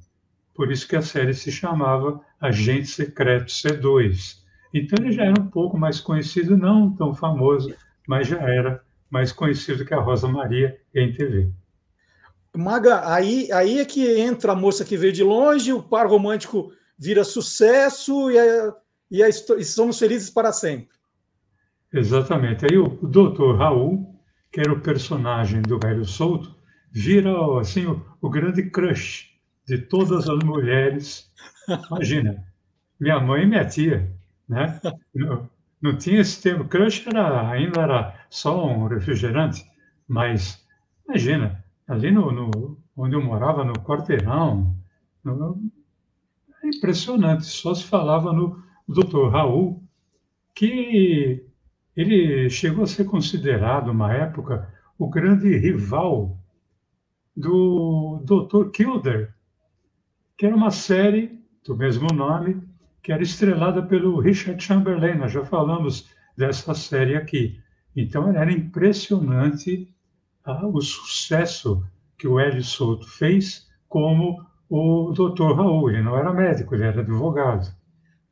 Por 0.54 0.72
isso 0.72 0.88
que 0.88 0.96
a 0.96 1.02
série 1.02 1.34
se 1.34 1.52
chamava 1.52 2.20
Agente 2.40 2.88
Secreto 2.88 3.52
C2. 3.52 4.38
Então 4.74 4.98
ele 5.00 5.12
já 5.12 5.26
era 5.26 5.40
um 5.40 5.48
pouco 5.48 5.78
mais 5.78 6.00
conhecido, 6.00 6.58
não 6.58 6.92
tão 6.96 7.14
famoso, 7.14 7.74
mas 8.08 8.28
já 8.28 8.40
era 8.40 8.84
mais 9.10 9.32
conhecido 9.32 9.86
que 9.86 9.94
a 9.94 10.00
Rosa 10.00 10.28
Maria 10.28 10.80
em 10.94 11.14
TV. 11.14 11.52
Maga, 12.56 13.12
aí, 13.12 13.52
aí 13.52 13.80
é 13.80 13.86
que 13.86 14.20
entra 14.20 14.52
a 14.52 14.56
moça 14.56 14.86
que 14.86 14.98
veio 14.98 15.14
de 15.14 15.24
longe, 15.24 15.74
o 15.74 15.82
par 15.82 16.08
romântico 16.08 16.72
vira 16.98 17.24
sucesso 17.24 18.30
e, 18.32 18.38
a, 18.38 18.74
e, 19.10 19.24
a, 19.24 19.30
e 19.30 19.64
somos 19.64 19.98
felizes 19.98 20.30
para 20.30 20.52
sempre. 20.52 20.96
Exatamente. 21.92 22.66
Aí 22.66 22.78
o, 22.78 22.86
o 22.86 23.08
doutor 23.08 23.58
Raul, 23.58 24.16
que 24.52 24.60
era 24.60 24.72
o 24.72 24.82
personagem 24.82 25.62
do 25.62 25.80
velho 25.80 26.06
solto, 26.06 26.56
vira 26.94 27.60
assim 27.60 27.86
o, 27.86 28.06
o 28.22 28.30
grande 28.30 28.70
crush 28.70 29.30
de 29.68 29.78
todas 29.78 30.30
as 30.30 30.44
mulheres. 30.44 31.30
Imagina, 31.90 32.46
minha 33.00 33.20
mãe 33.20 33.44
e 33.44 33.48
minha 33.48 33.66
tia 33.66 34.14
né? 34.48 34.80
Não, 35.14 35.50
não 35.82 35.98
tinha 35.98 36.22
esse 36.22 36.42
termo. 36.42 36.66
Crush 36.66 37.08
era, 37.08 37.50
ainda 37.50 37.82
era 37.82 38.26
só 38.30 38.66
um 38.68 38.88
refrigerante, 38.88 39.66
mas 40.08 40.66
imagina, 41.06 41.64
ali 41.88 42.12
no, 42.12 42.32
no 42.32 42.78
onde 42.96 43.16
eu 43.16 43.24
morava, 43.24 43.64
no 43.64 43.74
quarteirão, 43.74 44.76
no, 45.24 45.60
é 46.64 46.68
impressionante, 46.68 47.46
só 47.46 47.74
se 47.74 47.84
falava 47.84 48.32
no 48.32 48.64
Dr. 48.88 49.30
Raul, 49.32 49.84
que 50.54 51.46
ele 51.96 52.50
chegou 52.50 52.84
a 52.84 52.88
ser 52.88 53.06
considerado, 53.06 53.90
uma 53.90 54.14
época, 54.14 54.72
o 54.98 55.10
grande 55.10 55.58
rival 55.58 56.38
do 57.36 58.22
Dr. 58.24 58.70
Kilder, 58.72 59.34
que 60.38 60.46
era 60.46 60.56
uma 60.56 60.72
série 60.72 61.40
do 61.66 61.76
mesmo 61.76 62.08
nome, 62.08 62.62
que 63.02 63.12
era 63.12 63.24
estrelada 63.24 63.82
pelo 63.82 64.20
Richard 64.20 64.62
Chamberlain. 64.64 65.18
Nós 65.18 65.32
já 65.32 65.44
falamos 65.44 66.10
dessa 66.38 66.74
série 66.74 67.16
aqui. 67.16 67.60
Então 67.96 68.30
era 68.30 68.52
impressionante 68.52 69.94
ah, 70.44 70.68
o 70.68 70.82
sucesso 70.82 71.86
que 72.18 72.28
o 72.28 72.40
Hélio 72.40 72.64
Souto 72.64 73.08
fez 73.08 73.68
como 73.88 74.46
o 74.70 75.12
Dr. 75.12 75.54
Raul. 75.56 75.90
Ele 75.90 76.02
não 76.02 76.18
era 76.18 76.34
médico, 76.34 76.74
ele 76.74 76.84
era 76.84 77.02
advogado. 77.02 77.74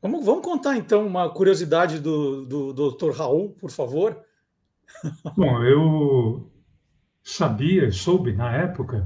Vamos, 0.00 0.24
vamos 0.24 0.44
contar 0.44 0.76
então 0.76 1.06
uma 1.06 1.30
curiosidade 1.30 2.00
do, 2.00 2.44
do, 2.44 2.72
do 2.72 2.90
Dr. 2.90 3.10
Raul, 3.10 3.50
por 3.50 3.70
favor. 3.70 4.18
Bom, 5.36 5.62
eu 5.62 6.51
sabia, 7.22 7.90
soube 7.92 8.32
na 8.32 8.52
época, 8.52 9.04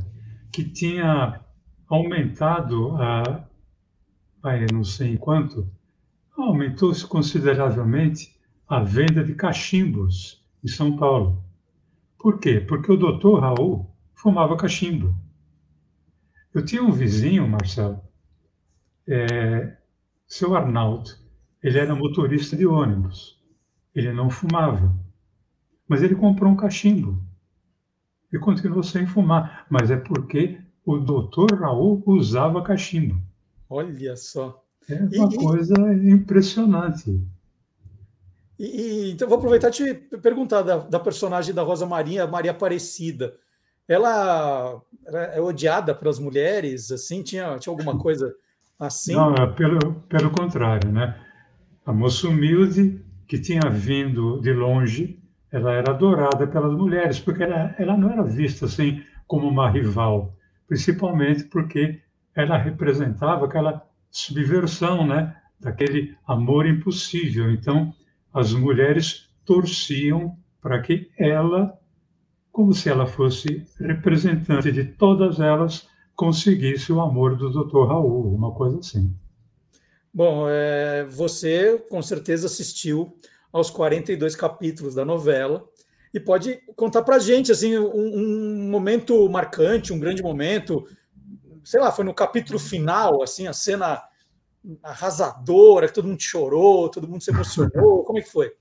que 0.51 0.65
tinha 0.65 1.41
aumentado 1.89 2.97
a 2.97 3.47
não 4.73 4.85
sei 4.85 5.15
em 5.15 5.17
quanto, 5.17 5.69
aumentou-se 6.37 7.05
consideravelmente 7.05 8.37
a 8.69 8.81
venda 8.81 9.25
de 9.25 9.35
cachimbos 9.35 10.45
em 10.63 10.69
São 10.69 10.97
Paulo. 10.97 11.45
Por 12.17 12.39
quê? 12.39 12.61
Porque 12.61 12.93
o 12.93 12.97
doutor 12.97 13.41
Raul 13.41 13.91
fumava 14.15 14.57
cachimbo. 14.57 15.15
Eu 16.55 16.65
tinha 16.65 16.83
um 16.83 16.93
vizinho, 16.93 17.49
Marcelo, 17.49 18.01
é, 19.09 19.77
seu 20.29 20.55
Arnaldo, 20.55 21.11
ele 21.61 21.79
era 21.79 21.95
motorista 21.95 22.57
de 22.57 22.67
ônibus. 22.67 23.43
Ele 23.95 24.13
não 24.13 24.31
fumava, 24.31 24.97
mas 25.89 26.03
ele 26.03 26.15
comprou 26.15 26.53
um 26.53 26.57
cachimbo 26.57 27.21
e 28.37 28.39
continuou 28.39 28.83
sem 28.83 29.07
fumar. 29.07 29.67
Mas 29.69 29.91
é 29.91 29.97
porque 29.97 30.59
o 30.85 30.99
doutor 30.99 31.53
Raul 31.53 32.03
usava 32.07 32.63
cachimbo. 32.63 33.21
Olha 33.69 34.17
só. 34.17 34.63
É 34.89 34.95
uma 35.19 35.35
e, 35.35 35.37
coisa 35.37 35.75
impressionante. 35.93 37.21
E, 38.59 39.11
então, 39.11 39.29
vou 39.29 39.39
aproveitar 39.39 39.69
e 39.69 39.73
te 39.73 39.95
perguntar 40.19 40.63
da, 40.63 40.79
da, 40.79 41.01
personagem 41.01 41.53
da 41.53 41.63
Rosa 41.63 41.85
Maria, 41.85 42.27
Maria 42.27 42.53
Aparecida. 42.53 43.35
Ela, 43.89 44.81
é 45.35 45.41
odiada 45.41 45.95
pelas 45.95 46.19
mulheres? 46.19 46.91
Assim, 46.91 47.23
tinha, 47.23 47.59
tinha 47.59 47.73
alguma 47.73 47.99
coisa 47.99 48.35
assim? 48.79 49.15
Não, 49.15 49.35
é 49.35 49.47
pelo, 49.47 49.95
pelo 50.09 50.31
contrário, 50.31 50.91
né? 50.91 51.21
A 51.85 51.93
moça 51.93 52.29
humilde 52.29 53.05
que 53.27 53.39
tinha 53.39 53.69
vindo 53.71 54.41
de 54.41 54.53
longe, 54.53 55.21
ela 55.57 55.73
era 55.73 55.91
adorada 55.91 56.47
pelas 56.47 56.77
mulheres, 56.77 57.19
porque 57.19 57.43
ela, 57.43 57.75
ela 57.79 57.97
não 57.97 58.11
era 58.11 58.23
vista 58.23 58.67
assim 58.67 59.03
como 59.27 59.49
uma 59.49 59.71
rival, 59.71 60.37
principalmente 60.69 61.45
porque 61.45 61.99
ela 62.35 62.59
representava 62.59 63.47
aquela 63.47 63.83
subversão, 64.11 65.07
né, 65.07 65.35
daquele 65.59 66.15
amor 66.27 66.67
impossível. 66.67 67.51
Então, 67.51 67.95
as 68.35 68.53
mulheres 68.53 69.31
torciam 69.47 70.37
para 70.61 70.83
que 70.83 71.11
ela, 71.19 71.73
como 72.53 72.75
se 72.75 72.91
ela 72.91 73.07
fosse 73.07 73.67
representante 73.81 74.71
de 74.71 74.85
todas 74.85 75.41
elas, 75.41 75.89
conseguisse 76.15 76.93
o 76.93 77.01
amor 77.01 77.35
do 77.37 77.49
Dr. 77.49 77.87
Raul, 77.87 78.35
uma 78.35 78.53
coisa 78.53 78.79
assim. 78.79 79.15
Bom, 80.13 80.47
é, 80.49 81.05
você 81.05 81.79
com 81.89 82.03
certeza 82.03 82.47
assistiu 82.47 83.17
aos 83.57 83.71
42 83.71 84.37
capítulos 84.37 84.95
da 84.95 85.05
novela 85.05 85.67
e 86.13 86.21
pode 86.21 86.59
contar 86.77 87.03
para 87.03 87.19
gente 87.19 87.51
assim 87.53 87.77
um, 87.79 87.91
um 87.95 88.71
momento 88.71 89.29
marcante, 89.29 89.93
um 89.93 89.99
grande 89.99 90.23
momento, 90.23 90.87
sei 91.65 91.81
lá, 91.81 91.91
foi 91.91 92.05
no 92.05 92.15
capítulo 92.15 92.59
final, 92.59 93.23
assim, 93.23 93.47
a 93.47 93.53
cena 93.53 94.03
arrasadora, 94.83 95.87
que 95.87 95.95
todo 95.95 96.09
mundo 96.09 96.23
chorou, 96.23 96.89
todo 96.91 97.09
mundo 97.09 97.23
se 97.23 97.31
emocionou. 97.31 98.05
Como 98.05 98.19
é 98.19 98.23
que 98.23 98.31
foi? 98.31 98.53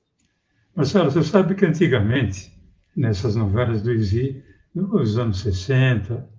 Marcelo, 0.75 1.09
você 1.09 1.23
sabe 1.23 1.55
que 1.55 1.65
antigamente, 1.65 2.51
nessas 2.95 3.35
novelas 3.35 3.81
do 3.81 3.91
Izzy, 3.91 4.43
nos 4.73 5.17
anos 5.17 5.39
60, 5.39 6.29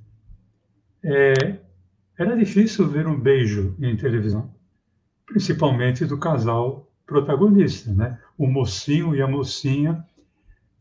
é, 1.02 1.58
era 2.18 2.36
difícil 2.36 2.88
ver 2.88 3.06
um 3.06 3.18
beijo 3.18 3.74
em 3.80 3.96
televisão, 3.96 4.54
principalmente 5.26 6.04
do 6.04 6.18
casal 6.18 6.92
protagonista, 7.06 7.92
né? 7.92 8.20
O 8.38 8.46
mocinho 8.46 9.14
e 9.14 9.22
a 9.22 9.28
mocinha. 9.28 10.04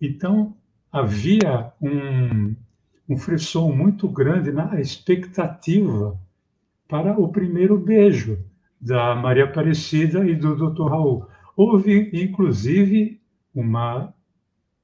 Então, 0.01 0.55
havia 0.91 1.71
um, 1.81 2.55
um 3.07 3.17
frisson 3.17 3.71
muito 3.71 4.07
grande 4.07 4.51
na 4.51 4.79
expectativa 4.79 6.19
para 6.87 7.19
o 7.19 7.29
primeiro 7.29 7.77
beijo 7.77 8.39
da 8.79 9.15
Maria 9.15 9.45
Aparecida 9.45 10.25
e 10.25 10.35
do 10.35 10.55
Dr. 10.55 10.89
Raul. 10.89 11.27
Houve, 11.55 12.11
inclusive, 12.13 13.21
uma, 13.53 14.13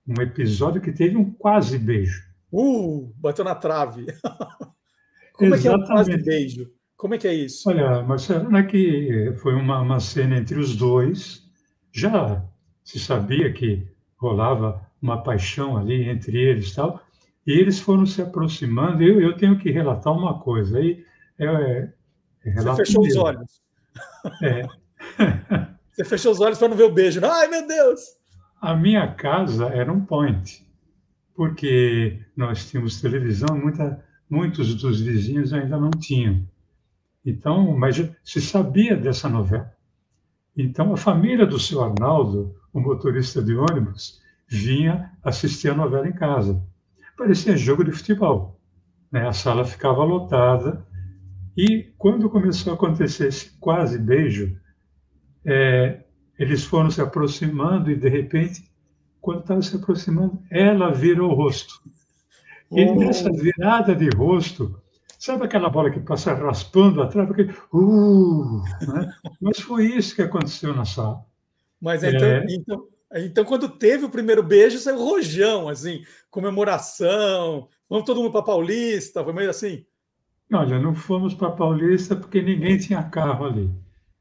um 0.07 0.21
episódio 0.21 0.81
que 0.81 0.91
teve 0.91 1.17
um 1.17 1.31
quase 1.31 1.77
beijo. 1.77 2.23
Uh, 2.51 3.13
bateu 3.17 3.45
na 3.45 3.55
trave. 3.55 4.05
Como 5.33 5.55
Exatamente. 5.55 5.55
é 5.55 5.61
que 5.61 5.67
é 5.67 5.75
um 5.75 5.85
quase 5.85 6.17
beijo? 6.17 6.71
Como 6.97 7.15
é 7.15 7.17
que 7.17 7.27
é 7.27 7.33
isso? 7.33 7.67
Olha, 7.67 8.03
Marcelo, 8.03 8.55
é 8.55 8.63
que 8.63 9.33
foi 9.41 9.55
uma, 9.55 9.81
uma 9.81 9.99
cena 9.99 10.37
entre 10.37 10.59
os 10.59 10.75
dois. 10.75 11.43
Já 11.91 12.45
se 12.91 12.99
sabia 12.99 13.53
que 13.53 13.87
rolava 14.17 14.85
uma 15.01 15.23
paixão 15.23 15.77
ali 15.77 16.09
entre 16.09 16.37
eles 16.37 16.73
tal. 16.75 17.01
E 17.47 17.53
eles 17.53 17.79
foram 17.79 18.05
se 18.05 18.21
aproximando. 18.21 19.01
Eu, 19.01 19.21
eu 19.21 19.35
tenho 19.35 19.57
que 19.57 19.71
relatar 19.71 20.13
uma 20.13 20.39
coisa. 20.39 20.77
Aí 20.77 21.03
é, 21.39 21.45
é, 21.45 21.93
é 22.45 22.53
Você 22.53 22.85
fechou 22.85 23.01
os 23.03 23.15
olhos. 23.15 23.61
É. 24.43 24.67
Você 25.91 26.05
fechou 26.05 26.31
os 26.33 26.41
olhos 26.41 26.57
para 26.57 26.67
não 26.67 26.75
ver 26.75 26.83
o 26.83 26.91
beijo. 26.91 27.21
Ai, 27.23 27.47
meu 27.47 27.65
Deus! 27.65 28.01
A 28.61 28.75
minha 28.75 29.07
casa 29.13 29.67
era 29.67 29.91
um 29.91 30.05
point, 30.05 30.67
porque 31.33 32.19
nós 32.35 32.69
tínhamos 32.69 33.01
televisão, 33.01 33.57
muita, 33.57 34.03
muitos 34.29 34.75
dos 34.75 35.01
vizinhos 35.01 35.53
ainda 35.53 35.77
não 35.77 35.89
tinham. 35.91 36.45
Então, 37.25 37.75
mas 37.77 37.97
se 38.23 38.41
sabia 38.41 38.95
dessa 38.95 39.27
novela. 39.27 39.73
Então, 40.55 40.93
a 40.93 40.97
família 40.97 41.45
do 41.45 41.59
seu 41.59 41.81
Arnaldo, 41.81 42.55
o 42.73 42.79
motorista 42.79 43.41
de 43.41 43.55
ônibus, 43.55 44.21
vinha 44.47 45.11
assistir 45.23 45.69
a 45.69 45.75
novela 45.75 46.07
em 46.07 46.13
casa. 46.13 46.61
Parecia 47.17 47.55
jogo 47.55 47.83
de 47.83 47.91
futebol. 47.91 48.59
Né? 49.11 49.27
A 49.27 49.33
sala 49.33 49.63
ficava 49.63 50.03
lotada. 50.03 50.85
E 51.55 51.93
quando 51.97 52.29
começou 52.29 52.71
a 52.71 52.75
acontecer 52.75 53.27
esse 53.27 53.51
quase 53.59 53.97
beijo, 53.99 54.57
é, 55.45 56.03
eles 56.39 56.63
foram 56.63 56.89
se 56.89 57.01
aproximando 57.01 57.91
e, 57.91 57.95
de 57.95 58.09
repente, 58.09 58.71
quando 59.19 59.41
estava 59.41 59.61
se 59.61 59.75
aproximando, 59.75 60.41
ela 60.49 60.91
virou 60.91 61.31
o 61.31 61.35
rosto. 61.35 61.81
E 62.71 62.85
oh. 62.85 62.95
nessa 62.95 63.31
virada 63.31 63.93
de 63.93 64.09
rosto, 64.09 64.81
sabe 65.19 65.43
aquela 65.43 65.69
bola 65.69 65.91
que 65.91 65.99
passa 65.99 66.33
raspando 66.33 67.01
atrás? 67.01 67.27
Porque, 67.27 67.49
uh, 67.73 68.63
né? 68.93 69.13
Mas 69.41 69.59
foi 69.59 69.85
isso 69.85 70.15
que 70.15 70.21
aconteceu 70.21 70.73
na 70.73 70.85
sala. 70.85 71.23
Mas 71.81 72.03
então, 72.03 72.27
é... 72.27 72.45
então, 72.49 72.87
então, 73.13 73.43
quando 73.43 73.67
teve 73.67 74.05
o 74.05 74.09
primeiro 74.09 74.41
beijo, 74.41 74.77
saiu 74.77 74.97
rojão, 74.97 75.67
assim, 75.67 76.03
comemoração, 76.29 77.67
vamos 77.89 78.05
todo 78.05 78.21
mundo 78.21 78.31
para 78.31 78.43
Paulista, 78.43 79.23
foi 79.23 79.33
meio 79.33 79.49
assim. 79.49 79.85
Olha, 80.53 80.79
não 80.79 80.93
fomos 80.93 81.33
para 81.33 81.51
Paulista 81.51 82.15
porque 82.15 82.41
ninguém 82.41 82.77
tinha 82.77 83.03
carro 83.03 83.45
ali. 83.45 83.69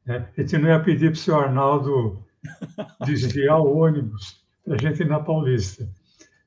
Né? 0.05 0.29
A 0.37 0.41
gente 0.41 0.59
não 0.59 0.69
ia 0.69 0.81
pedir 0.81 1.11
para 1.11 1.19
o 1.19 1.21
senhor 1.21 1.45
Arnaldo 1.45 2.25
desviar 3.07 3.61
o 3.61 3.77
ônibus 3.77 4.45
para 4.65 4.75
a 4.75 4.79
gente 4.79 5.03
ir 5.03 5.09
na 5.09 5.21
Paulista. 5.21 5.89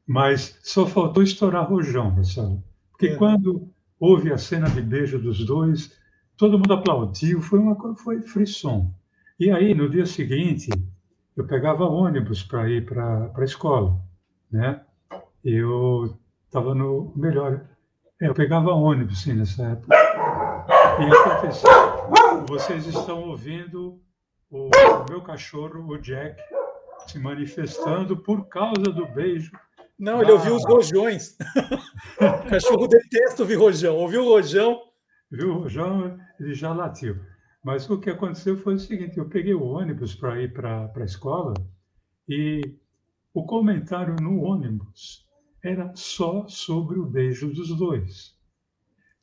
Mas 0.06 0.60
só 0.64 0.86
faltou 0.86 1.24
estourar 1.24 1.70
rojão, 1.70 2.12
Marcelo. 2.12 2.62
Porque 2.92 3.08
é. 3.08 3.16
quando 3.16 3.70
houve 4.00 4.34
a 4.34 4.38
cena 4.38 4.70
de 4.70 4.82
beijo 4.82 5.18
dos 5.18 5.46
dois, 5.46 5.98
todo 6.36 6.58
mundo 6.58 6.74
aplaudiu, 6.74 7.42
foi 7.42 7.60
uma 7.60 7.78
foi 7.96 8.22
frisson. 8.22 8.94
E 9.40 9.50
aí, 9.50 9.74
no 9.74 9.90
dia 9.90 10.06
seguinte, 10.06 10.70
eu 11.36 11.46
pegava 11.46 11.86
ônibus 11.86 12.44
para 12.44 12.70
ir 12.70 12.86
para 12.86 13.32
a 13.36 13.44
escola, 13.44 14.00
né? 14.52 14.82
Eu 15.44 16.18
estava 16.46 16.76
no 16.76 17.12
melhor, 17.16 17.66
é, 18.22 18.28
eu 18.28 18.34
pegava 18.34 18.72
ônibus 18.72 19.24
sim 19.24 19.34
nessa 19.34 19.64
época. 19.64 19.96
E 21.00 21.12
aconteceu, 21.12 21.70
vocês 22.48 22.86
estão 22.86 23.24
ouvindo 23.24 24.00
o, 24.50 24.68
o 24.68 25.06
meu 25.10 25.22
cachorro, 25.22 25.88
o 25.88 25.98
Jack, 25.98 26.40
se 27.08 27.20
manifestando 27.20 28.16
por 28.16 28.48
causa 28.48 28.84
do 28.84 29.08
beijo. 29.08 29.52
Não, 29.98 30.22
ele 30.22 30.32
ouviu 30.32 30.56
os 30.56 30.66
rojões. 30.66 31.36
o 32.46 32.50
cachorro 32.50 32.88
detesta 32.88 33.42
ouvir 33.42 33.56
rojão. 33.56 33.96
Ouviu 33.96 34.24
o 34.24 34.30
rojão? 34.30 34.80
Viu 35.32 35.50
o 35.50 35.60
rojão, 35.64 36.18
ele 36.40 36.54
já 36.54 36.74
latiu. 36.74 37.20
Mas 37.64 37.90
o 37.90 37.98
que 37.98 38.10
aconteceu 38.10 38.58
foi 38.58 38.76
o 38.76 38.80
seguinte: 38.80 39.18
eu 39.18 39.30
peguei 39.30 39.54
o 39.54 39.64
ônibus 39.64 40.14
para 40.14 40.42
ir 40.42 40.52
para 40.52 40.92
a 40.94 41.04
escola 41.04 41.54
e 42.28 42.76
o 43.34 43.46
comentário 43.46 44.16
no 44.22 44.42
ônibus 44.42 45.26
era 45.64 45.96
só 45.96 46.46
sobre 46.48 47.00
o 47.00 47.06
beijo 47.06 47.54
dos 47.54 47.76
dois, 47.76 48.38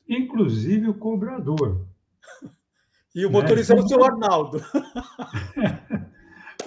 inclusive 0.09 0.89
o 0.89 0.95
cobrador. 0.95 1.85
E 3.13 3.25
o 3.25 3.29
motorista 3.29 3.73
né? 3.73 3.79
era 3.79 3.85
o 3.85 3.89
seu 3.89 4.05
Arnaldo. 4.05 4.61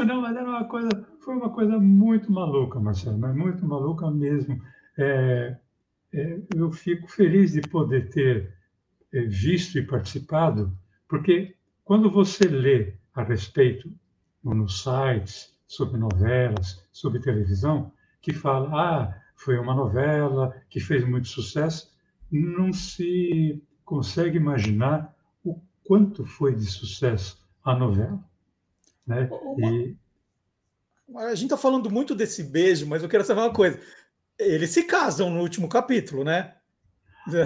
Não, 0.06 0.20
mas 0.20 0.36
era 0.36 0.46
uma 0.46 0.64
coisa, 0.64 0.90
foi 1.20 1.36
uma 1.36 1.48
coisa 1.48 1.78
muito 1.78 2.30
maluca, 2.30 2.78
Marcelo, 2.78 3.16
mas 3.16 3.34
muito 3.34 3.66
maluca 3.66 4.10
mesmo. 4.10 4.60
É, 4.98 5.56
é, 6.12 6.38
eu 6.54 6.70
fico 6.70 7.08
feliz 7.08 7.52
de 7.52 7.62
poder 7.62 8.10
ter 8.10 8.52
é, 9.10 9.22
visto 9.22 9.78
e 9.78 9.86
participado, 9.86 10.70
porque 11.08 11.56
quando 11.84 12.10
você 12.10 12.48
lê 12.48 12.94
a 13.14 13.22
respeito 13.22 13.92
nos 14.42 14.82
sites 14.82 15.54
sobre 15.66 15.98
novelas, 15.98 16.82
sobre 16.92 17.20
televisão, 17.20 17.92
que 18.20 18.32
fala, 18.32 18.70
ah, 18.72 19.20
foi 19.36 19.58
uma 19.58 19.74
novela 19.74 20.54
que 20.70 20.80
fez 20.80 21.06
muito 21.06 21.28
sucesso, 21.28 21.92
não 22.30 22.72
se 22.72 23.62
consegue 23.84 24.38
imaginar 24.38 25.14
o 25.44 25.60
quanto 25.84 26.24
foi 26.24 26.54
de 26.54 26.64
sucesso 26.64 27.38
a 27.62 27.74
novela. 27.74 28.18
Né? 29.06 29.28
E... 29.58 29.96
A 31.16 31.34
gente 31.34 31.44
está 31.44 31.56
falando 31.56 31.90
muito 31.90 32.14
desse 32.14 32.42
beijo, 32.42 32.86
mas 32.86 33.02
eu 33.02 33.08
quero 33.08 33.24
saber 33.24 33.42
uma 33.42 33.52
coisa. 33.52 33.78
Eles 34.38 34.70
se 34.70 34.84
casam 34.84 35.30
no 35.30 35.40
último 35.40 35.68
capítulo, 35.68 36.24
né? 36.24 36.54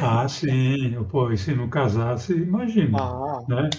Ah, 0.00 0.28
sim. 0.28 0.96
Pô, 1.10 1.30
e 1.30 1.38
se 1.38 1.54
não 1.54 1.68
casasse, 1.68 2.32
imagina. 2.32 2.98
Ah. 2.98 3.44
Né? 3.48 3.70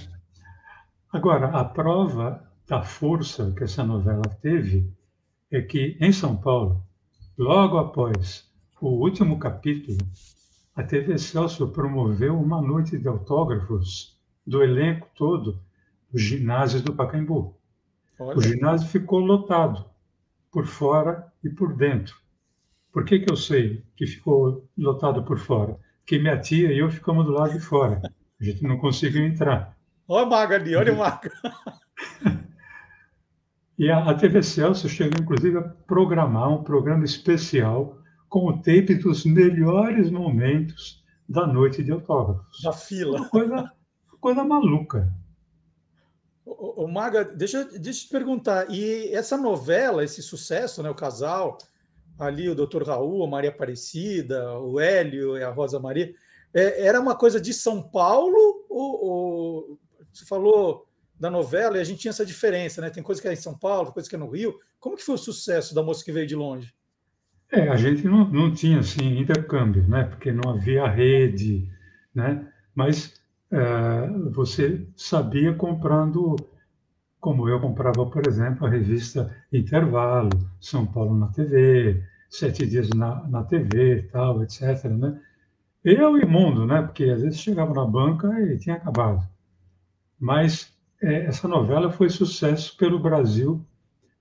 Agora, 1.12 1.48
a 1.48 1.66
prova 1.66 2.48
da 2.68 2.84
força 2.84 3.52
que 3.58 3.64
essa 3.64 3.84
novela 3.84 4.22
teve 4.42 4.94
é 5.50 5.60
que, 5.60 5.98
em 6.00 6.12
São 6.12 6.38
Paulo, 6.38 6.84
logo 7.36 7.80
após 7.80 8.48
o 8.80 8.90
último 8.90 9.40
capítulo, 9.40 9.98
a 10.76 10.84
TV 10.84 11.18
Celso 11.18 11.68
promoveu 11.70 12.40
uma 12.40 12.62
noite 12.62 12.96
de 12.96 13.08
autógrafos 13.08 14.20
do 14.46 14.62
elenco 14.62 15.08
todo 15.16 15.60
do 16.12 16.20
ginásio 16.20 16.82
do 16.84 16.94
Pacaembu. 16.94 17.58
Olha. 18.20 18.38
O 18.38 18.42
ginásio 18.42 18.88
ficou 18.88 19.20
lotado, 19.20 19.84
por 20.52 20.68
fora 20.68 21.32
e 21.44 21.50
por 21.50 21.76
dentro. 21.76 22.16
Por 22.92 23.04
que, 23.04 23.20
que 23.20 23.32
eu 23.32 23.36
sei 23.36 23.84
que 23.96 24.06
ficou 24.06 24.70
lotado 24.78 25.24
por 25.24 25.40
fora? 25.40 25.76
Porque 26.00 26.20
minha 26.20 26.40
tia 26.40 26.72
e 26.72 26.78
eu 26.78 26.90
ficamos 26.92 27.26
do 27.26 27.32
lado 27.32 27.54
de 27.54 27.60
fora. 27.60 28.00
A 28.40 28.44
gente 28.44 28.62
não 28.64 28.78
conseguiu 28.78 29.26
entrar. 29.26 29.79
Olha 30.12 30.26
a 30.26 30.30
maga 30.30 30.56
ali, 30.56 30.76
olha 30.76 30.92
a 30.92 30.96
maga. 30.96 31.32
e 33.78 33.92
a, 33.92 34.12
TV 34.16 34.42
Celso 34.42 34.90
chegou, 34.90 35.22
inclusive, 35.22 35.60
a 35.60 35.62
programar 35.62 36.52
um 36.52 36.64
programa 36.64 37.06
especial 37.06 37.96
com 38.28 38.48
o 38.48 38.58
tape 38.58 38.96
dos 38.96 39.24
melhores 39.24 40.10
momentos 40.10 41.06
da 41.28 41.46
noite 41.46 41.84
de 41.84 41.92
autógrafos. 41.92 42.60
Da 42.64 42.74
fila. 42.74 43.20
Uma 43.20 43.30
coisa, 43.30 43.72
coisa 44.20 44.44
maluca. 44.44 45.14
O, 46.44 46.88
Maga, 46.88 47.24
deixa, 47.24 47.64
deixa 47.66 48.02
eu 48.02 48.06
te 48.06 48.10
perguntar, 48.10 48.72
e 48.72 49.14
essa 49.14 49.38
novela, 49.38 50.04
esse 50.04 50.24
sucesso, 50.24 50.82
né, 50.82 50.90
o 50.90 50.96
casal, 50.96 51.60
ali 52.18 52.50
o 52.50 52.56
Dr. 52.56 52.82
Raul, 52.82 53.24
a 53.24 53.28
Maria 53.28 53.52
Aparecida, 53.52 54.58
o 54.58 54.80
Hélio 54.80 55.38
e 55.38 55.44
a 55.44 55.52
Rosa 55.52 55.80
Maria, 55.80 56.12
é, 56.52 56.88
era 56.88 57.00
uma 57.00 57.16
coisa 57.16 57.40
de 57.40 57.54
São 57.54 57.84
Paulo 57.84 58.66
ou, 58.68 59.06
ou 59.06 59.80
você 60.20 60.26
falou 60.26 60.86
da 61.20 61.30
novela 61.30 61.78
e 61.78 61.82
a 61.82 61.84
gente 61.84 62.00
tinha 62.00 62.12
essa 62.12 62.26
diferença, 62.26 62.82
né? 62.82 62.90
Tem 62.90 63.04
coisa 63.04 63.22
que 63.22 63.28
é 63.28 63.34
em 63.34 63.38
São 63.38 63.58
Paulo, 63.58 63.92
coisa 63.92 64.10
que 64.10 64.16
é 64.16 64.20
no 64.20 64.30
Rio. 64.30 64.58
Como 64.80 64.96
que 64.96 65.04
foi 65.04 65.16
o 65.16 65.18
sucesso 65.18 65.76
da 65.76 65.84
moça 65.84 66.04
que 66.04 66.12
veio 66.12 66.28
de 66.28 66.36
longe? 66.36 66.74
É, 67.52 67.68
a 67.68 67.76
gente 67.76 68.06
não, 68.06 68.30
não 68.30 68.54
tinha 68.54 68.80
assim 68.80 69.20
intercâmbio, 69.20 69.86
né? 69.88 70.04
Porque 70.04 70.32
não 70.32 70.52
havia 70.52 70.88
rede, 70.88 71.68
né? 72.14 72.48
Mas 72.76 73.20
é, 73.52 74.08
você 74.32 74.88
sabia 74.96 75.54
comprando, 75.54 76.36
como 77.20 77.50
eu 77.50 77.60
comprava, 77.60 78.06
por 78.06 78.28
exemplo, 78.28 78.68
a 78.68 78.70
revista 78.70 79.36
Intervalo, 79.52 80.30
São 80.62 80.86
Paulo 80.86 81.18
na 81.18 81.28
TV, 81.28 82.04
Sete 82.30 82.66
Dias 82.68 82.90
na, 82.90 83.28
na 83.28 83.44
TV, 83.44 84.04
tal, 84.12 84.44
etc. 84.44 84.86
Né? 84.86 85.20
Eu 85.84 86.18
e 86.18 86.24
o 86.24 86.30
mundo, 86.30 86.66
né? 86.66 86.84
Porque 86.84 87.06
às 87.06 87.22
vezes 87.22 87.40
chegava 87.40 87.74
na 87.74 87.86
banca 87.86 88.28
e 88.42 88.58
tinha 88.58 88.76
acabado. 88.76 89.28
Mas 90.20 90.74
é, 91.02 91.26
essa 91.26 91.48
novela 91.48 91.92
foi 91.92 92.10
sucesso 92.10 92.76
pelo 92.78 93.00
Brasil. 93.00 93.66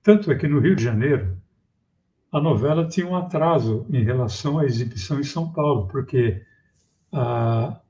Tanto 0.02 0.30
é 0.30 0.36
que 0.36 0.46
no 0.46 0.60
Rio 0.60 0.76
de 0.76 0.84
Janeiro, 0.84 1.36
a 2.30 2.40
novela 2.40 2.86
tinha 2.86 3.06
um 3.06 3.16
atraso 3.16 3.86
em 3.90 4.04
relação 4.04 4.58
à 4.58 4.64
exibição 4.64 5.18
em 5.18 5.24
São 5.24 5.52
Paulo, 5.52 5.88
porque 5.88 6.42
a, 7.12 7.80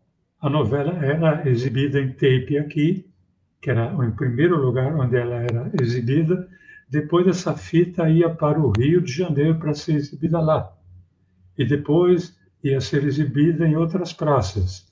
a 0.41 0.49
novela 0.49 0.93
era 1.05 1.49
exibida 1.49 2.01
em 2.01 2.13
tape 2.13 2.57
aqui, 2.57 3.07
que 3.61 3.71
era 3.71 3.95
o 3.95 4.13
primeiro 4.13 4.57
lugar 4.57 4.95
onde 4.95 5.17
ela 5.17 5.35
era 5.35 5.71
exibida. 5.81 6.49
Depois 6.89 7.27
essa 7.27 7.55
fita 7.57 8.09
ia 8.09 8.31
para 8.31 8.59
o 8.59 8.71
Rio 8.71 9.03
de 9.03 9.13
Janeiro 9.13 9.59
para 9.59 9.75
ser 9.75 9.97
exibida 9.97 10.41
lá. 10.41 10.73
E 11.57 11.65
depois 11.65 12.39
ia 12.63 12.81
ser 12.81 13.05
exibida 13.05 13.67
em 13.67 13.77
outras 13.77 14.13
praças. 14.13 14.87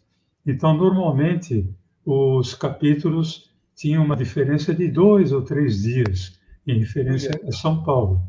Então, 0.44 0.76
normalmente, 0.76 1.68
os 2.07 2.55
capítulos 2.55 3.53
tinham 3.75 4.05
uma 4.05 4.14
diferença 4.14 4.73
de 4.73 4.88
dois 4.88 5.33
ou 5.33 5.42
três 5.42 5.83
dias 5.83 6.38
em 6.64 6.79
referência 6.79 7.38
a 7.47 7.51
São 7.51 7.83
Paulo, 7.83 8.23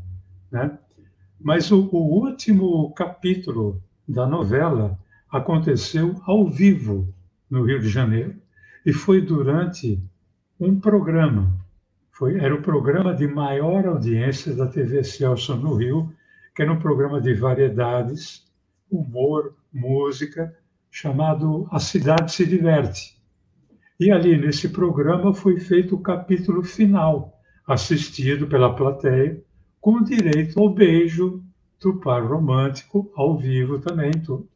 né? 0.50 0.76
Mas 1.40 1.70
o, 1.70 1.88
o 1.92 2.24
último 2.24 2.92
capítulo 2.94 3.80
da 4.06 4.26
novela 4.26 4.98
aconteceu 5.30 6.20
ao 6.24 6.48
vivo 6.50 7.14
no 7.48 7.62
Rio 7.62 7.80
de 7.80 7.88
Janeiro 7.88 8.34
e 8.84 8.92
foi 8.92 9.20
durante 9.20 10.02
um 10.58 10.80
programa. 10.80 11.56
Foi, 12.10 12.36
era 12.40 12.54
o 12.54 12.62
programa 12.62 13.14
de 13.14 13.28
maior 13.28 13.86
audiência 13.86 14.54
da 14.56 14.66
TV 14.66 15.04
Celso 15.04 15.54
no 15.54 15.76
Rio, 15.76 16.12
que 16.52 16.62
era 16.62 16.72
um 16.72 16.80
programa 16.80 17.20
de 17.20 17.32
variedades, 17.32 18.44
humor, 18.90 19.54
música, 19.72 20.52
chamado 20.90 21.68
A 21.70 21.78
Cidade 21.78 22.32
se 22.32 22.44
Diverte. 22.44 23.17
E 23.98 24.10
ali 24.12 24.36
nesse 24.36 24.68
programa 24.68 25.34
foi 25.34 25.58
feito 25.58 25.96
o 25.96 26.00
capítulo 26.00 26.62
final, 26.62 27.40
assistido 27.66 28.46
pela 28.46 28.74
plateia, 28.74 29.42
com 29.80 30.02
direito 30.02 30.60
ao 30.60 30.68
beijo 30.68 31.42
do 31.80 31.98
par 32.00 32.24
romântico 32.24 33.10
ao 33.16 33.36
vivo 33.36 33.78
também, 33.78 34.12
tudo. 34.12 34.48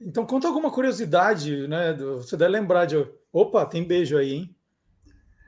Então 0.00 0.26
conta 0.26 0.48
alguma 0.48 0.70
curiosidade, 0.70 1.66
né? 1.66 1.94
Você 1.94 2.36
deve 2.36 2.52
lembrar 2.52 2.84
de. 2.84 3.06
Opa, 3.32 3.64
tem 3.64 3.84
beijo 3.84 4.16
aí, 4.16 4.34
hein? 4.34 4.56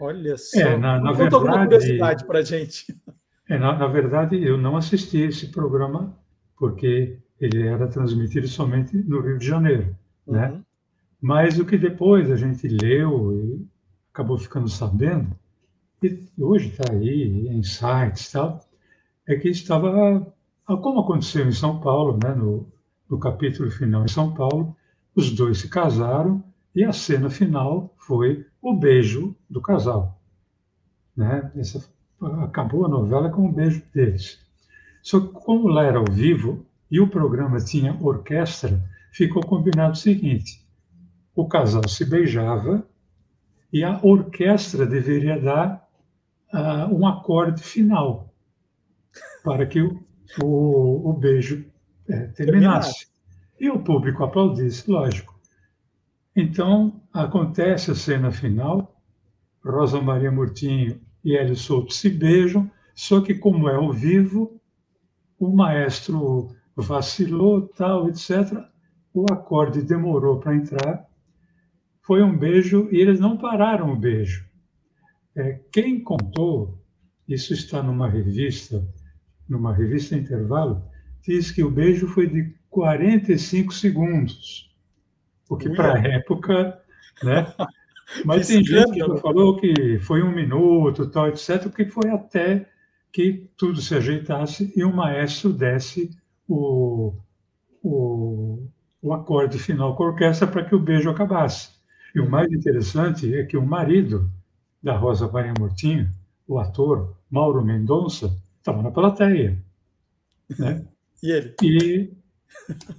Olha 0.01 0.37
só. 0.37 0.59
É, 0.59 0.77
na, 0.77 0.99
na 0.99 1.11
conta 1.11 1.17
verdade, 1.17 1.35
alguma 1.35 1.65
curiosidade 1.65 2.27
para 2.27 2.43
gente. 2.43 2.97
É, 3.49 3.59
na, 3.59 3.77
na, 3.77 3.87
verdade, 3.87 4.43
eu 4.43 4.57
não 4.57 4.77
assisti 4.77 5.19
esse 5.19 5.49
programa 5.49 6.19
porque 6.57 7.19
ele 7.41 7.67
era 7.67 7.87
transmitido 7.87 8.49
somente 8.49 8.97
no 8.97 9.21
Rio 9.21 9.39
de 9.39 9.47
Janeiro, 9.47 9.97
né? 10.27 10.49
uhum. 10.49 10.57
né? 10.57 10.63
Mas 11.21 11.59
o 11.59 11.65
que 11.65 11.79
depois 11.79 12.31
a 12.31 12.37
gente 12.37 12.69
leu 12.69 13.33
e 13.33 13.67
acabou 14.13 14.39
ficando 14.39 14.69
sabendo, 14.69 15.37
e 16.03 16.29
hoje 16.39 16.69
está 16.69 16.93
aí 16.93 17.49
em 17.49 17.63
sites 17.63 18.31
tal, 18.31 18.61
é 19.27 19.37
que 19.37 19.49
estava, 19.49 20.33
como 20.67 21.01
aconteceu 21.01 21.47
em 21.47 21.53
São 21.53 21.81
Paulo, 21.81 22.19
né, 22.23 22.35
no, 22.35 22.71
no 23.09 23.19
capítulo 23.19 23.71
final 23.71 24.05
em 24.05 24.09
São 24.09 24.33
Paulo, 24.35 24.77
os 25.15 25.31
dois 25.33 25.59
se 25.59 25.69
casaram 25.69 26.45
e 26.75 26.85
a 26.85 26.93
cena 26.93 27.31
final 27.31 27.95
foi 27.97 28.47
o 28.61 28.75
beijo 28.75 29.35
do 29.49 29.61
casal. 29.61 30.21
Né? 31.17 31.51
Essa, 31.57 31.83
acabou 32.43 32.85
a 32.85 32.89
novela 32.89 33.31
com 33.31 33.47
o 33.49 33.53
beijo 33.53 33.83
deles. 33.95 34.39
Só 35.03 35.21
que 35.21 35.29
como 35.29 35.69
lá 35.69 35.85
era 35.85 35.99
ao 35.99 36.05
vivo 36.05 36.67
e 36.91 37.01
o 37.01 37.09
programa 37.09 37.59
tinha 37.59 37.97
orquestra, 38.01 38.83
ficou 39.13 39.43
combinado 39.43 39.93
o 39.93 39.97
seguinte: 39.97 40.66
o 41.37 41.47
casal 41.47 41.87
se 41.87 42.05
beijava 42.05 42.85
e 43.71 43.85
a 43.85 44.01
orquestra 44.03 44.87
deveria 44.87 45.39
dar 45.39 45.87
uh, 46.53 46.93
um 46.93 47.07
acorde 47.07 47.63
final 47.63 48.33
para 49.45 49.67
que 49.67 49.83
o, 49.83 50.03
o, 50.43 51.11
o 51.11 51.13
beijo 51.13 51.65
é, 52.09 52.29
terminasse. 52.29 53.07
E 53.61 53.69
o 53.69 53.79
público 53.79 54.25
aplaudisse, 54.25 54.91
lógico. 54.91 55.39
Então, 56.35 57.01
acontece 57.13 57.91
a 57.91 57.95
cena 57.95 58.31
final, 58.31 58.95
Rosa 59.65 60.01
Maria 60.01 60.31
Murtinho 60.31 61.01
e 61.25 61.37
Hélio 61.37 61.57
Souto 61.57 61.93
se 61.93 62.11
beijam, 62.11 62.71
só 62.95 63.21
que 63.21 63.35
como 63.35 63.69
é 63.69 63.75
ao 63.75 63.93
vivo, 63.93 64.61
o 65.39 65.49
maestro 65.49 66.49
vacilou, 66.75 67.69
tal, 67.69 68.09
etc. 68.09 68.65
O 69.13 69.25
acorde 69.31 69.83
demorou 69.83 70.39
para 70.39 70.55
entrar, 70.55 71.07
foi 72.07 72.23
um 72.23 72.39
beijo 72.39 72.89
e 72.93 73.01
eles 73.01 73.19
não 73.19 73.37
pararam 73.37 73.93
o 73.93 73.97
beijo. 73.97 74.47
É, 75.35 75.59
quem 75.73 76.01
contou, 76.01 76.81
isso 77.29 77.53
está 77.53 77.83
numa 77.83 78.09
revista, 78.09 78.87
numa 79.49 79.75
revista 79.75 80.17
Intervalo, 80.17 80.85
diz 81.21 81.51
que 81.51 81.65
o 81.65 81.71
beijo 81.71 82.07
foi 82.07 82.29
de 82.29 82.55
45 82.71 83.75
segundos, 83.75 84.73
o 85.51 85.57
que 85.57 85.69
para 85.71 85.95
a 85.95 85.99
época, 85.99 86.81
né? 87.25 87.53
Mas 88.25 88.47
tem 88.47 88.65
gente 88.65 88.93
que 88.93 89.21
falou 89.21 89.57
que 89.57 89.99
foi 89.99 90.23
um 90.23 90.31
minuto, 90.33 91.11
tal, 91.11 91.27
etc., 91.27 91.63
porque 91.65 91.87
foi 91.87 92.09
até 92.09 92.71
que 93.13 93.51
tudo 93.57 93.81
se 93.83 93.97
ajeitasse 93.97 94.73
e 94.77 94.85
o 94.85 94.95
maestro 94.95 95.53
desse 95.53 96.11
o, 96.47 97.13
o, 97.83 98.69
o 99.03 99.13
acorde 99.13 99.59
final 99.59 99.97
com 99.97 100.05
a 100.05 100.09
orquestra 100.11 100.47
para 100.47 100.65
que 100.65 100.75
o 100.75 100.79
beijo 100.79 101.11
acabasse. 101.11 101.76
E 102.17 102.21
o 102.21 102.31
mais 102.31 102.51
interessante 102.51 103.35
é 103.35 103.45
que 103.45 103.59
o 103.59 103.67
marido 103.67 104.31
da 104.83 104.97
Rosa 104.97 105.31
Maria 105.31 105.53
Murtinho, 105.59 106.09
o 106.49 106.59
ator 106.59 107.15
Mauro 107.31 107.63
Mendonça, 107.63 108.35
estava 108.57 108.81
na 108.81 108.91
plateia. 108.91 109.63
Né? 110.59 110.83
E 111.23 111.31
ele? 111.31 111.55
E 111.63 112.17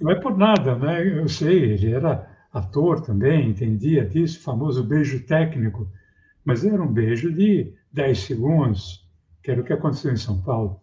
não 0.00 0.12
é 0.12 0.14
por 0.14 0.38
nada, 0.38 0.76
né? 0.76 1.18
Eu 1.18 1.28
sei, 1.28 1.72
ele 1.72 1.90
era 1.90 2.30
ator 2.52 3.00
também, 3.00 3.48
entendia 3.48 4.06
disso, 4.08 4.40
famoso 4.40 4.84
beijo 4.84 5.26
técnico, 5.26 5.90
mas 6.44 6.64
era 6.64 6.80
um 6.80 6.92
beijo 6.92 7.34
de 7.34 7.74
10 7.92 8.20
segundos, 8.20 9.04
que 9.42 9.50
era 9.50 9.60
o 9.60 9.64
que 9.64 9.72
aconteceu 9.72 10.12
em 10.12 10.16
São 10.16 10.40
Paulo. 10.40 10.80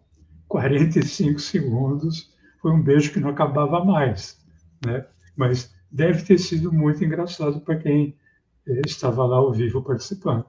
45 0.48 1.40
segundos 1.40 2.36
foi 2.60 2.70
um 2.70 2.82
beijo 2.82 3.14
que 3.14 3.18
não 3.18 3.30
acabava 3.30 3.82
mais, 3.82 4.38
né? 4.84 5.06
Mas 5.34 5.74
deve 5.90 6.22
ter 6.22 6.36
sido 6.36 6.70
muito 6.70 7.02
engraçado 7.02 7.62
para 7.62 7.76
quem 7.76 8.14
estava 8.84 9.24
lá 9.24 9.36
ao 9.36 9.52
vivo 9.52 9.82
participando. 9.82 10.44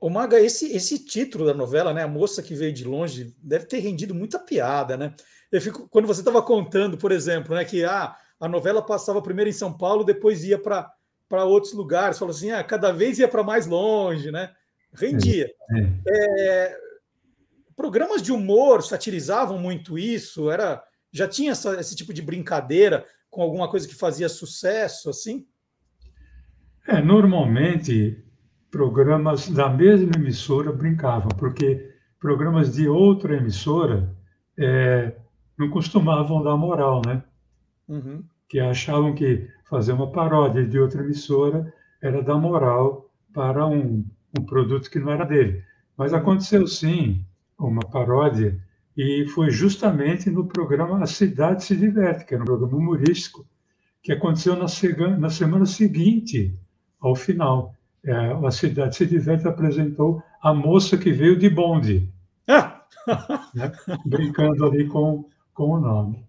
O 0.00 0.08
Maga, 0.08 0.40
esse, 0.40 0.74
esse 0.74 0.98
título 0.98 1.44
da 1.44 1.54
novela, 1.54 1.92
né, 1.92 2.02
a 2.02 2.08
moça 2.08 2.42
que 2.42 2.54
veio 2.54 2.72
de 2.72 2.84
longe, 2.84 3.34
deve 3.42 3.66
ter 3.66 3.78
rendido 3.78 4.14
muita 4.14 4.38
piada, 4.38 4.96
né? 4.96 5.14
Eu 5.50 5.60
fico, 5.60 5.88
quando 5.88 6.06
você 6.06 6.20
estava 6.20 6.42
contando, 6.42 6.96
por 6.96 7.12
exemplo, 7.12 7.54
né, 7.54 7.64
que 7.64 7.84
ah, 7.84 8.16
a 8.40 8.48
novela 8.48 8.80
passava 8.80 9.20
primeiro 9.20 9.50
em 9.50 9.52
São 9.52 9.72
Paulo, 9.72 10.04
depois 10.04 10.44
ia 10.44 10.58
para 10.58 11.44
outros 11.44 11.72
lugares, 11.72 12.18
falou 12.18 12.34
assim, 12.34 12.50
ah, 12.50 12.64
cada 12.64 12.92
vez 12.92 13.18
ia 13.18 13.28
para 13.28 13.42
mais 13.42 13.66
longe, 13.66 14.30
né? 14.30 14.50
Rendia. 14.94 15.50
É, 16.06 16.68
é. 16.68 16.76
programas 17.74 18.22
de 18.22 18.32
humor 18.32 18.82
satirizavam 18.82 19.58
muito 19.58 19.98
isso, 19.98 20.50
era 20.50 20.82
já 21.12 21.28
tinha 21.28 21.52
essa, 21.52 21.78
esse 21.78 21.94
tipo 21.94 22.12
de 22.12 22.22
brincadeira 22.22 23.04
com 23.30 23.42
alguma 23.42 23.70
coisa 23.70 23.86
que 23.86 23.94
fazia 23.94 24.28
sucesso, 24.28 25.10
assim? 25.10 25.46
É, 26.86 27.00
normalmente 27.00 28.22
programas 28.70 29.48
da 29.48 29.68
mesma 29.68 30.12
emissora 30.16 30.72
brincavam, 30.72 31.28
porque 31.38 31.90
programas 32.18 32.74
de 32.74 32.88
outra 32.88 33.36
emissora 33.36 34.14
é, 34.58 35.14
não 35.56 35.70
costumavam 35.70 36.42
dar 36.42 36.56
moral, 36.56 37.02
né? 37.06 37.22
Uhum. 37.88 38.24
Que 38.48 38.58
achavam 38.58 39.14
que 39.14 39.48
fazer 39.68 39.92
uma 39.92 40.10
paródia 40.10 40.66
de 40.66 40.78
outra 40.78 41.02
emissora 41.02 41.72
era 42.00 42.22
dar 42.22 42.38
moral 42.38 43.10
para 43.32 43.66
um, 43.66 44.04
um 44.38 44.44
produto 44.44 44.90
que 44.90 44.98
não 44.98 45.12
era 45.12 45.24
dele. 45.24 45.62
Mas 45.96 46.12
aconteceu 46.12 46.66
sim 46.66 47.24
uma 47.58 47.82
paródia 47.82 48.58
e 48.96 49.26
foi 49.28 49.50
justamente 49.50 50.28
no 50.30 50.46
programa 50.46 51.02
A 51.02 51.06
Cidade 51.06 51.64
se 51.64 51.76
Diverte, 51.76 52.24
que 52.24 52.34
era 52.34 52.42
um 52.42 52.46
programa 52.46 52.76
humorístico, 52.76 53.46
que 54.02 54.12
aconteceu 54.12 54.56
na, 54.56 54.66
na 55.18 55.30
semana 55.30 55.64
seguinte 55.64 56.58
ao 57.02 57.14
final. 57.14 57.74
É, 58.04 58.14
a 58.14 58.50
Cidade 58.50 58.96
se 58.96 59.06
Diverte 59.06 59.46
apresentou 59.46 60.22
a 60.42 60.54
moça 60.54 60.96
que 60.96 61.12
veio 61.12 61.38
de 61.38 61.48
bonde, 61.48 62.08
ah! 62.48 62.84
né? 63.54 63.72
brincando 64.04 64.64
ali 64.64 64.86
com 64.86 65.24
com 65.54 65.70
o 65.70 65.80
nome. 65.80 66.26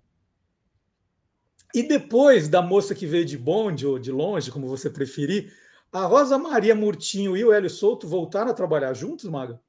E 1.74 1.88
depois 1.88 2.48
da 2.48 2.62
moça 2.62 2.94
que 2.94 3.08
veio 3.08 3.26
de 3.26 3.38
bonde 3.38 3.88
ou 3.88 3.98
de 3.98 4.12
longe, 4.12 4.52
como 4.52 4.68
você 4.68 4.90
preferir, 4.90 5.52
a 5.92 6.06
Rosa 6.06 6.38
Maria 6.38 6.76
Murtinho 6.76 7.36
e 7.36 7.44
o 7.44 7.52
Hélio 7.52 7.70
Souto 7.70 8.08
voltaram 8.08 8.52
a 8.52 8.54
trabalhar 8.54 8.94
juntos, 8.94 9.30
Maga? 9.30 9.60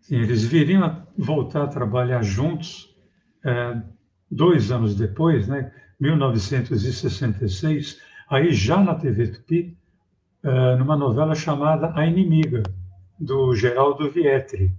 Sim, 0.00 0.16
eles 0.16 0.44
viriam 0.44 0.84
a 0.84 1.06
voltar 1.16 1.64
a 1.64 1.68
trabalhar 1.68 2.22
juntos 2.22 2.94
é, 3.44 3.82
dois 4.30 4.70
anos 4.70 4.94
depois, 4.94 5.48
né, 5.48 5.72
1966, 5.98 8.00
aí 8.28 8.52
já 8.52 8.82
na 8.82 8.94
TV 8.94 9.28
Tupi, 9.28 9.76
é, 10.44 10.76
numa 10.76 10.96
novela 10.96 11.34
chamada 11.34 11.92
A 11.96 12.06
Inimiga, 12.06 12.62
do 13.18 13.54
Geraldo 13.54 14.10
Vietri. 14.10 14.70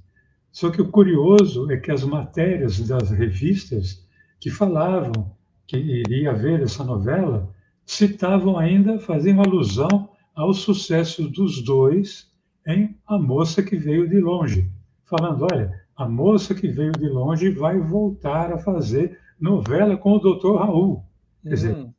Só 0.52 0.70
que 0.70 0.82
o 0.82 0.90
curioso 0.90 1.72
é 1.72 1.78
que 1.78 1.92
as 1.92 2.04
matérias 2.04 2.80
das 2.88 3.10
revistas 3.10 4.08
que 4.40 4.50
falavam 4.50 5.36
que 5.68 5.78
iria 5.78 6.32
haver 6.32 6.62
essa 6.62 6.84
novela 6.84 7.50
citavam 7.86 8.58
ainda, 8.58 9.00
faziam 9.00 9.42
alusão 9.42 10.10
ao 10.36 10.54
sucesso 10.54 11.28
dos 11.30 11.64
dois 11.64 12.32
em 12.68 12.96
A 13.08 13.18
Moça 13.18 13.64
que 13.64 13.76
Veio 13.76 14.08
de 14.08 14.20
Longe, 14.20 14.70
falando: 15.06 15.48
olha, 15.52 15.86
a 15.96 16.08
moça 16.08 16.54
que 16.54 16.68
veio 16.68 16.92
de 16.92 17.08
longe 17.08 17.50
vai 17.50 17.80
voltar 17.80 18.52
a 18.52 18.58
fazer 18.58 19.18
novela 19.40 19.96
com 19.96 20.14
o 20.14 20.20
Dr. 20.20 20.58
Raul. 20.58 21.04
Quer 21.42 21.50
dizer, 21.50 21.76
hum. 21.76 21.94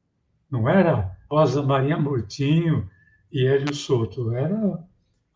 não 0.51 0.69
era 0.69 1.17
Rosa 1.31 1.63
Maria 1.63 1.97
Murtinho 1.97 2.89
e 3.37 3.46
Hélio 3.46 3.75
Souto, 3.75 4.35
era 4.35 4.83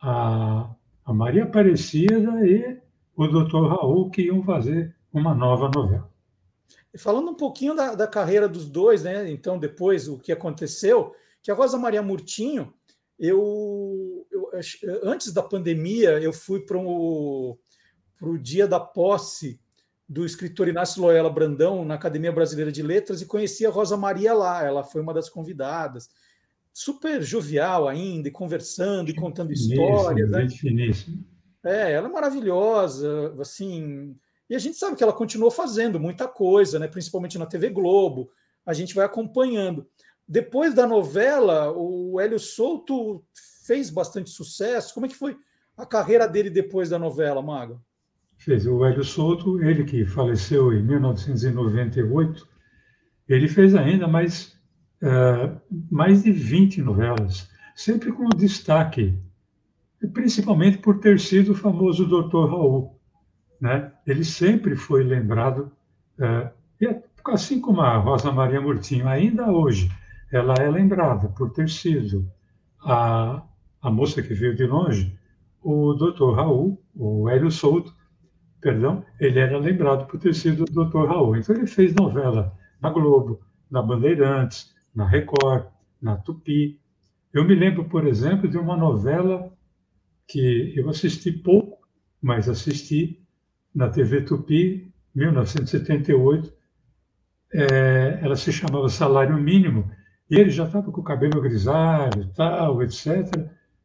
a, 0.00 0.74
a 1.04 1.12
Maria 1.12 1.44
Aparecida 1.44 2.46
e 2.46 2.80
o 3.14 3.26
doutor 3.26 3.68
Raul 3.68 4.08
que 4.08 4.22
iam 4.22 4.42
fazer 4.42 4.96
uma 5.12 5.34
nova 5.34 5.68
novela. 5.68 6.10
Falando 6.96 7.32
um 7.32 7.34
pouquinho 7.34 7.74
da, 7.74 7.94
da, 7.94 8.06
carreira 8.06 8.48
dos 8.48 8.66
dois, 8.66 9.02
né? 9.02 9.30
Então, 9.30 9.58
depois 9.58 10.08
o 10.08 10.18
que 10.18 10.32
aconteceu, 10.32 11.14
que 11.42 11.50
a 11.50 11.54
Rosa 11.54 11.76
Maria 11.76 12.00
Murtinho, 12.00 12.72
eu, 13.18 14.26
eu 14.32 14.50
antes 15.02 15.30
da 15.30 15.42
pandemia, 15.42 16.18
eu 16.22 16.32
fui 16.32 16.60
para 16.60 16.78
o 16.78 17.58
dia 18.40 18.66
da 18.66 18.80
posse 18.80 19.60
do 20.08 20.24
escritor 20.24 20.68
Inácio 20.68 21.02
Loyola 21.02 21.28
Brandão 21.28 21.84
na 21.84 21.96
Academia 21.96 22.32
Brasileira 22.32 22.72
de 22.72 22.82
Letras 22.82 23.20
e 23.20 23.26
conheci 23.26 23.66
a 23.66 23.70
Rosa 23.70 23.98
Maria 23.98 24.32
lá. 24.32 24.64
Ela 24.64 24.82
foi 24.82 25.02
uma 25.02 25.12
das 25.12 25.28
convidadas. 25.28 26.08
Super 26.82 27.22
jovial 27.22 27.86
ainda, 27.86 28.28
e 28.28 28.32
conversando 28.32 29.10
e 29.10 29.14
contando 29.14 29.52
histórias. 29.52 30.30
Né? 30.30 30.48
Finíssimo. 30.48 31.24
É, 31.62 31.92
ela 31.92 32.08
é 32.08 32.10
maravilhosa, 32.10 33.34
assim, 33.38 34.16
e 34.48 34.54
a 34.54 34.58
gente 34.58 34.78
sabe 34.78 34.96
que 34.96 35.02
ela 35.02 35.12
continuou 35.12 35.50
fazendo 35.50 36.00
muita 36.00 36.26
coisa, 36.26 36.78
né? 36.78 36.88
principalmente 36.88 37.38
na 37.38 37.44
TV 37.44 37.68
Globo. 37.68 38.30
A 38.64 38.72
gente 38.72 38.94
vai 38.94 39.04
acompanhando. 39.04 39.86
Depois 40.26 40.74
da 40.74 40.86
novela, 40.86 41.70
o 41.70 42.18
Hélio 42.18 42.38
Souto 42.38 43.22
fez 43.66 43.90
bastante 43.90 44.30
sucesso. 44.30 44.94
Como 44.94 45.04
é 45.04 45.08
que 45.08 45.14
foi 45.14 45.36
a 45.76 45.84
carreira 45.84 46.26
dele 46.26 46.48
depois 46.48 46.88
da 46.88 46.98
novela, 46.98 47.42
Mago? 47.42 47.80
Fez. 48.38 48.66
O 48.66 48.84
Hélio 48.84 49.04
Souto, 49.04 49.62
ele 49.62 49.84
que 49.84 50.06
faleceu 50.06 50.72
em 50.72 50.82
1998, 50.82 52.48
ele 53.28 53.48
fez 53.48 53.74
ainda 53.76 54.08
mais, 54.08 54.58
uh, 55.02 55.60
mais 55.90 56.22
de 56.22 56.32
20 56.32 56.82
novelas, 56.82 57.48
sempre 57.74 58.12
com 58.12 58.28
destaque, 58.28 59.18
principalmente 60.12 60.78
por 60.78 60.98
ter 60.98 61.18
sido 61.20 61.52
o 61.52 61.56
famoso 61.56 62.06
Dr. 62.06 62.48
Raul 62.48 63.00
né? 63.60 63.92
ele 64.06 64.24
sempre 64.24 64.74
foi 64.74 65.04
lembrado, 65.04 65.70
é, 66.18 66.50
e 66.80 67.02
assim 67.26 67.60
como 67.60 67.82
a 67.82 67.98
Rosa 67.98 68.32
Maria 68.32 68.60
Murtinho, 68.60 69.06
ainda 69.06 69.50
hoje, 69.52 69.90
ela 70.32 70.54
é 70.54 70.68
lembrada 70.68 71.28
por 71.28 71.50
ter 71.50 71.68
sido 71.68 72.26
a, 72.82 73.42
a 73.82 73.90
moça 73.90 74.22
que 74.22 74.32
veio 74.32 74.56
de 74.56 74.64
longe, 74.64 75.18
o 75.62 75.92
doutor 75.92 76.36
Raul, 76.36 76.82
o 76.96 77.28
Hélio 77.28 77.50
Souto, 77.50 77.94
perdão, 78.60 79.04
ele 79.18 79.38
era 79.38 79.58
lembrado 79.58 80.06
por 80.06 80.18
ter 80.18 80.34
sido 80.34 80.62
o 80.62 80.72
doutor 80.72 81.08
Raul. 81.08 81.36
Então 81.36 81.54
ele 81.54 81.66
fez 81.66 81.94
novela 81.94 82.56
na 82.80 82.88
Globo, 82.88 83.40
na 83.70 83.82
Bandeirantes, 83.82 84.74
na 84.94 85.06
Record, 85.06 85.66
na 86.00 86.16
Tupi. 86.16 86.80
Eu 87.32 87.44
me 87.44 87.54
lembro, 87.54 87.84
por 87.84 88.06
exemplo, 88.06 88.48
de 88.48 88.58
uma 88.58 88.76
novela 88.76 89.52
que 90.26 90.72
eu 90.76 90.88
assisti 90.88 91.32
pouco, 91.32 91.78
mas 92.20 92.48
assisti, 92.48 93.20
na 93.74 93.88
TV 93.88 94.22
Tupi, 94.22 94.92
1978. 95.14 96.52
É, 97.52 98.20
ela 98.22 98.36
se 98.36 98.52
chamava 98.52 98.88
Salário 98.88 99.36
Mínimo, 99.36 99.90
e 100.30 100.36
ele 100.36 100.50
já 100.50 100.64
estava 100.64 100.92
com 100.92 101.00
o 101.00 101.04
cabelo 101.04 101.40
grisalho, 101.40 102.30
tal, 102.36 102.82
etc. 102.82 103.26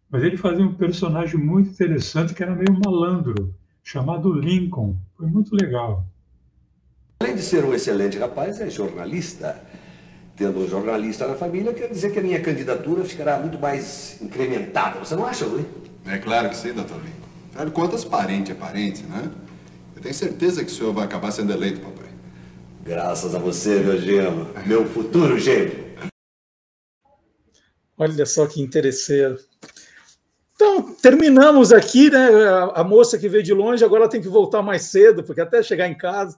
Mas 0.09 0.23
ele 0.23 0.37
fazia 0.37 0.63
um 0.63 0.75
personagem 0.75 1.39
muito 1.39 1.71
interessante 1.71 2.33
que 2.35 2.43
era 2.43 2.55
meio 2.55 2.79
malandro, 2.85 3.55
chamado 3.83 4.31
Lincoln. 4.31 4.95
Foi 5.17 5.27
muito 5.27 5.55
legal. 5.55 6.05
Além 7.19 7.35
de 7.35 7.41
ser 7.41 7.65
um 7.65 7.73
excelente 7.73 8.19
rapaz, 8.19 8.59
é 8.59 8.69
jornalista. 8.69 9.59
Tendo 10.35 10.59
um 10.59 10.67
jornalista 10.67 11.27
na 11.27 11.35
família, 11.35 11.73
quer 11.73 11.89
dizer 11.89 12.11
que 12.11 12.19
a 12.19 12.21
minha 12.21 12.41
candidatura 12.41 13.05
ficará 13.05 13.39
muito 13.39 13.57
mais 13.57 14.21
incrementada. 14.21 14.99
Você 14.99 15.15
não 15.15 15.25
acha, 15.25 15.45
Luiz? 15.45 15.65
É 16.05 16.17
claro 16.17 16.49
que 16.49 16.57
sim, 16.57 16.73
doutor 16.73 16.97
Lincoln. 16.97 17.25
Afinal 17.49 17.65
de 17.65 17.71
contas, 17.71 18.03
parente 18.03 18.51
é 18.51 18.55
parente, 18.55 19.03
né? 19.03 19.31
tenho 20.05 20.13
certeza 20.13 20.63
que 20.63 20.71
o 20.71 20.73
senhor 20.73 20.93
vai 20.93 21.03
acabar 21.03 21.31
sendo 21.31 21.51
eleito, 21.51 21.81
papai. 21.81 22.09
Graças 22.83 23.33
a 23.33 23.39
você, 23.39 23.79
meu 23.79 23.99
gêmeo. 23.99 24.47
Meu 24.63 24.85
futuro 24.85 25.39
gêmeo. 25.39 25.83
Olha 27.97 28.25
só 28.27 28.45
que 28.45 28.61
interesseiro. 28.61 29.39
Então, 30.53 30.93
terminamos 31.01 31.73
aqui, 31.73 32.11
né? 32.11 32.27
A, 32.75 32.83
moça 32.83 33.17
que 33.17 33.27
veio 33.27 33.41
de 33.41 33.51
longe 33.51 33.83
agora 33.83 34.07
tem 34.07 34.21
que 34.21 34.27
voltar 34.27 34.61
mais 34.61 34.83
cedo, 34.83 35.23
porque 35.23 35.41
até 35.41 35.63
chegar 35.63 35.87
em 35.87 35.97
casa. 35.97 36.37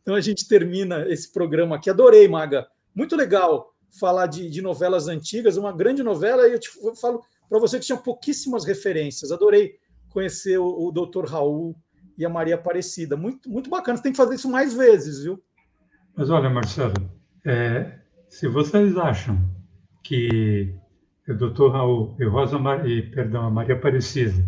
Então 0.00 0.14
a 0.14 0.20
gente 0.20 0.46
termina 0.46 1.04
esse 1.08 1.32
programa 1.32 1.74
aqui. 1.74 1.90
Adorei, 1.90 2.28
Maga. 2.28 2.68
Muito 2.94 3.16
legal 3.16 3.72
falar 3.98 4.26
de, 4.26 4.50
de 4.50 4.60
novelas 4.60 5.08
antigas, 5.08 5.56
uma 5.56 5.72
grande 5.72 6.02
novela, 6.02 6.46
e 6.46 6.52
eu 6.52 6.58
te 6.58 6.70
eu 6.82 6.94
falo 6.94 7.22
para 7.48 7.58
você 7.58 7.78
que 7.78 7.86
tinha 7.86 7.98
pouquíssimas 7.98 8.64
referências. 8.64 9.32
Adorei 9.32 9.76
conhecer 10.10 10.58
o, 10.58 10.88
o 10.88 10.92
Dr. 10.92 11.24
Raul, 11.26 11.74
e 12.18 12.26
a 12.26 12.28
Maria 12.28 12.56
Aparecida. 12.56 13.16
Muito, 13.16 13.48
muito 13.48 13.70
bacana, 13.70 13.96
você 13.96 14.02
tem 14.02 14.12
que 14.12 14.18
fazer 14.18 14.34
isso 14.34 14.50
mais 14.50 14.74
vezes, 14.74 15.22
viu? 15.22 15.40
Mas 16.16 16.28
olha, 16.28 16.50
Marcelo, 16.50 16.94
é, 17.46 18.00
se 18.28 18.48
vocês 18.48 18.96
acham 18.96 19.38
que 20.02 20.74
o 21.28 21.34
doutor 21.34 21.70
Raul 21.70 22.16
e 22.18 22.24
Rosa 22.24 22.58
Maria, 22.58 23.08
perdão, 23.08 23.46
a 23.46 23.50
Maria 23.50 23.76
Aparecida 23.76 24.44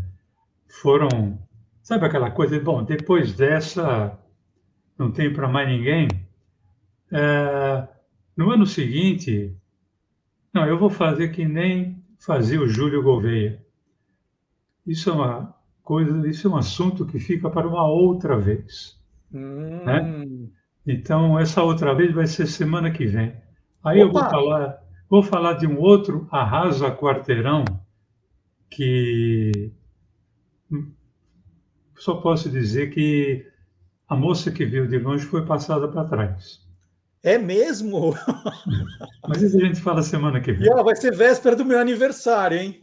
foram, 0.66 1.38
sabe 1.81 2.05
aquela 2.05 2.31
coisa, 2.31 2.59
bom, 2.59 2.83
depois 2.83 3.33
dessa 3.35 4.18
não 4.98 5.12
tem 5.12 5.33
para 5.33 5.46
mais 5.46 5.68
ninguém, 5.68 6.09
é, 7.12 7.88
no 8.40 8.50
ano 8.50 8.64
seguinte, 8.64 9.55
não, 10.50 10.64
eu 10.64 10.79
vou 10.79 10.88
fazer 10.88 11.29
que 11.29 11.44
nem 11.44 12.03
fazia 12.18 12.59
o 12.59 12.66
Júlio 12.66 13.03
Gouveia. 13.03 13.62
Isso 14.87 15.11
é 15.11 15.12
uma, 15.12 15.55
coisa, 15.83 16.26
isso 16.26 16.48
é 16.48 16.50
um 16.50 16.57
assunto 16.57 17.05
que 17.05 17.18
fica 17.18 17.50
para 17.50 17.68
uma 17.68 17.87
outra 17.87 18.38
vez. 18.38 18.98
Hum. 19.31 19.85
Né? 19.85 20.26
Então, 20.87 21.38
essa 21.38 21.62
outra 21.62 21.94
vez 21.94 22.14
vai 22.14 22.26
ser 22.26 22.46
semana 22.46 22.90
que 22.90 23.05
vem. 23.05 23.37
Aí 23.85 24.03
Opa. 24.03 24.09
eu 24.09 24.11
vou 24.11 24.31
falar, 24.31 24.83
vou 25.11 25.22
falar 25.22 25.53
de 25.53 25.66
um 25.66 25.79
outro 25.79 26.26
arrasa 26.31 26.90
quarteirão 26.90 27.62
que 28.70 29.70
só 31.94 32.14
posso 32.14 32.48
dizer 32.48 32.88
que 32.88 33.46
a 34.09 34.16
moça 34.16 34.50
que 34.50 34.64
veio 34.64 34.88
de 34.88 34.98
longe 34.98 35.26
foi 35.26 35.44
passada 35.44 35.87
para 35.87 36.09
trás. 36.09 36.69
É 37.22 37.37
mesmo? 37.37 38.14
Mas 39.28 39.42
isso 39.42 39.56
a 39.59 39.61
gente 39.61 39.80
fala 39.80 40.02
semana 40.02 40.40
que 40.40 40.52
vem. 40.52 40.66
E, 40.66 40.70
ó, 40.70 40.83
vai 40.83 40.96
ser 40.96 41.14
véspera 41.14 41.54
do 41.54 41.64
meu 41.64 41.78
aniversário, 41.78 42.59
hein? 42.59 42.80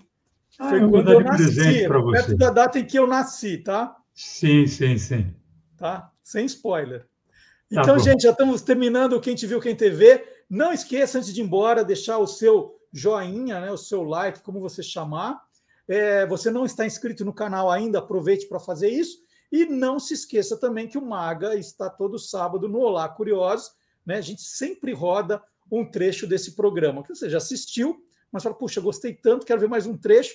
Ah, 0.59 0.69
Foi 0.69 0.83
eu 0.83 0.89
quando 0.89 1.11
eu 1.11 1.19
nasci, 1.21 1.87
perto 2.11 2.37
da 2.37 2.49
data 2.49 2.79
em 2.79 2.85
que 2.85 2.97
eu 2.97 3.07
nasci, 3.07 3.57
tá? 3.57 3.95
Sim, 4.13 4.65
sim, 4.67 4.97
sim. 4.97 5.33
Tá? 5.75 6.11
Sem 6.23 6.45
spoiler. 6.45 7.01
Tá 7.01 7.81
então, 7.81 7.99
gente, 7.99 8.23
já 8.23 8.31
estamos 8.31 8.61
terminando 8.61 9.19
Quem 9.19 9.35
Te 9.35 9.45
Viu, 9.45 9.59
Quem 9.59 9.75
TV. 9.75 10.23
Não 10.49 10.71
esqueça, 10.71 11.17
antes 11.17 11.33
de 11.33 11.41
ir 11.41 11.43
embora, 11.43 11.83
deixar 11.83 12.17
o 12.17 12.27
seu 12.27 12.79
joinha, 12.91 13.59
né, 13.59 13.71
o 13.71 13.77
seu 13.77 14.03
like, 14.03 14.41
como 14.41 14.59
você 14.59 14.81
chamar. 14.81 15.41
É, 15.87 16.25
você 16.25 16.49
não 16.49 16.65
está 16.65 16.85
inscrito 16.85 17.25
no 17.25 17.33
canal 17.33 17.69
ainda, 17.69 17.99
aproveite 17.99 18.47
para 18.47 18.59
fazer 18.59 18.89
isso. 18.89 19.19
E 19.51 19.65
não 19.65 19.99
se 19.99 20.13
esqueça 20.13 20.57
também 20.57 20.87
que 20.87 20.97
o 20.97 21.05
Maga 21.05 21.55
está 21.55 21.89
todo 21.89 22.19
sábado 22.19 22.67
no 22.67 22.79
Olá 22.79 23.07
Curiosos. 23.07 23.71
Né? 24.07 24.15
A 24.15 24.21
gente 24.21 24.41
sempre 24.41 24.93
roda 24.93 25.43
um 25.69 25.83
trecho 25.83 26.25
desse 26.25 26.53
programa 26.53 27.03
que 27.03 27.13
você 27.13 27.29
já 27.29 27.37
assistiu, 27.37 28.01
mas 28.31 28.41
fala, 28.41 28.55
puxa, 28.55 28.79
gostei 28.79 29.13
tanto, 29.13 29.45
quero 29.45 29.59
ver 29.59 29.67
mais 29.67 29.85
um 29.85 29.97
trecho. 29.97 30.33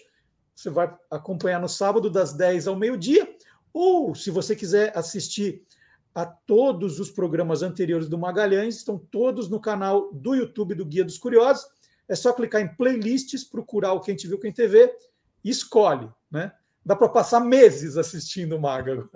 Você 0.54 0.68
vai 0.68 0.94
acompanhar 1.10 1.58
no 1.58 1.68
sábado, 1.68 2.10
das 2.10 2.34
10 2.34 2.66
ao 2.68 2.76
meio-dia. 2.76 3.34
Ou, 3.72 4.14
se 4.14 4.30
você 4.30 4.54
quiser 4.54 4.96
assistir 4.96 5.64
a 6.14 6.26
todos 6.26 7.00
os 7.00 7.10
programas 7.10 7.62
anteriores 7.62 8.06
do 8.06 8.18
Magalhães, 8.18 8.76
estão 8.76 8.98
todos 8.98 9.48
no 9.48 9.58
canal 9.58 10.12
do 10.12 10.34
YouTube 10.34 10.74
do 10.74 10.84
Guia 10.84 11.04
dos 11.04 11.16
Curiosos. 11.16 11.64
É 12.06 12.14
só 12.14 12.34
clicar 12.34 12.60
em 12.60 12.76
playlists, 12.76 13.42
procurar 13.42 13.94
o 13.94 14.00
Quem 14.00 14.14
Te 14.14 14.28
Viu 14.28 14.38
Quem 14.38 14.52
TV 14.52 14.94
e 15.42 15.48
escolhe. 15.48 16.10
Né? 16.30 16.52
Dá 16.84 16.94
para 16.94 17.08
passar 17.08 17.40
meses 17.40 17.96
assistindo 17.96 18.56
o 18.56 18.60
Maga. 18.60 19.08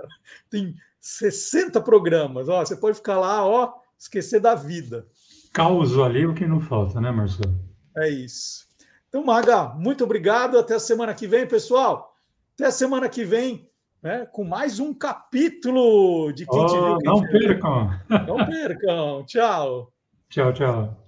Tem 0.49 0.75
60 0.99 1.79
programas. 1.83 2.49
Ó, 2.49 2.64
você 2.64 2.75
pode 2.75 2.97
ficar 2.97 3.19
lá, 3.19 3.45
ó, 3.45 3.75
esquecer 3.98 4.40
da 4.40 4.54
vida. 4.54 5.06
Causo 5.52 6.02
ali 6.02 6.26
o 6.26 6.35
que 6.35 6.46
não 6.46 6.61
falta, 6.61 7.00
né, 7.00 7.11
Marcelo? 7.11 7.59
É 7.96 8.09
isso. 8.09 8.66
Então, 9.09 9.24
Maga, 9.24 9.70
muito 9.70 10.04
obrigado. 10.04 10.59
Até 10.59 10.74
a 10.74 10.80
semana 10.80 11.14
que 11.14 11.26
vem, 11.26 11.46
pessoal. 11.46 12.14
Até 12.54 12.66
a 12.66 12.70
semana 12.70 13.09
que 13.09 13.24
vem, 13.24 13.70
né, 14.02 14.26
com 14.26 14.44
mais 14.44 14.78
um 14.78 14.92
capítulo 14.92 16.32
de 16.32 16.46
Quem 16.46 16.59
oh, 16.59 16.66
Te 16.66 16.72
Viu. 16.72 16.98
Quem 16.98 17.06
não 17.06 17.22
te 17.22 17.30
percam. 17.30 18.00
Não 18.26 18.46
percam. 18.46 19.24
Tchau. 19.24 19.92
Tchau, 20.28 20.52
tchau. 20.52 21.06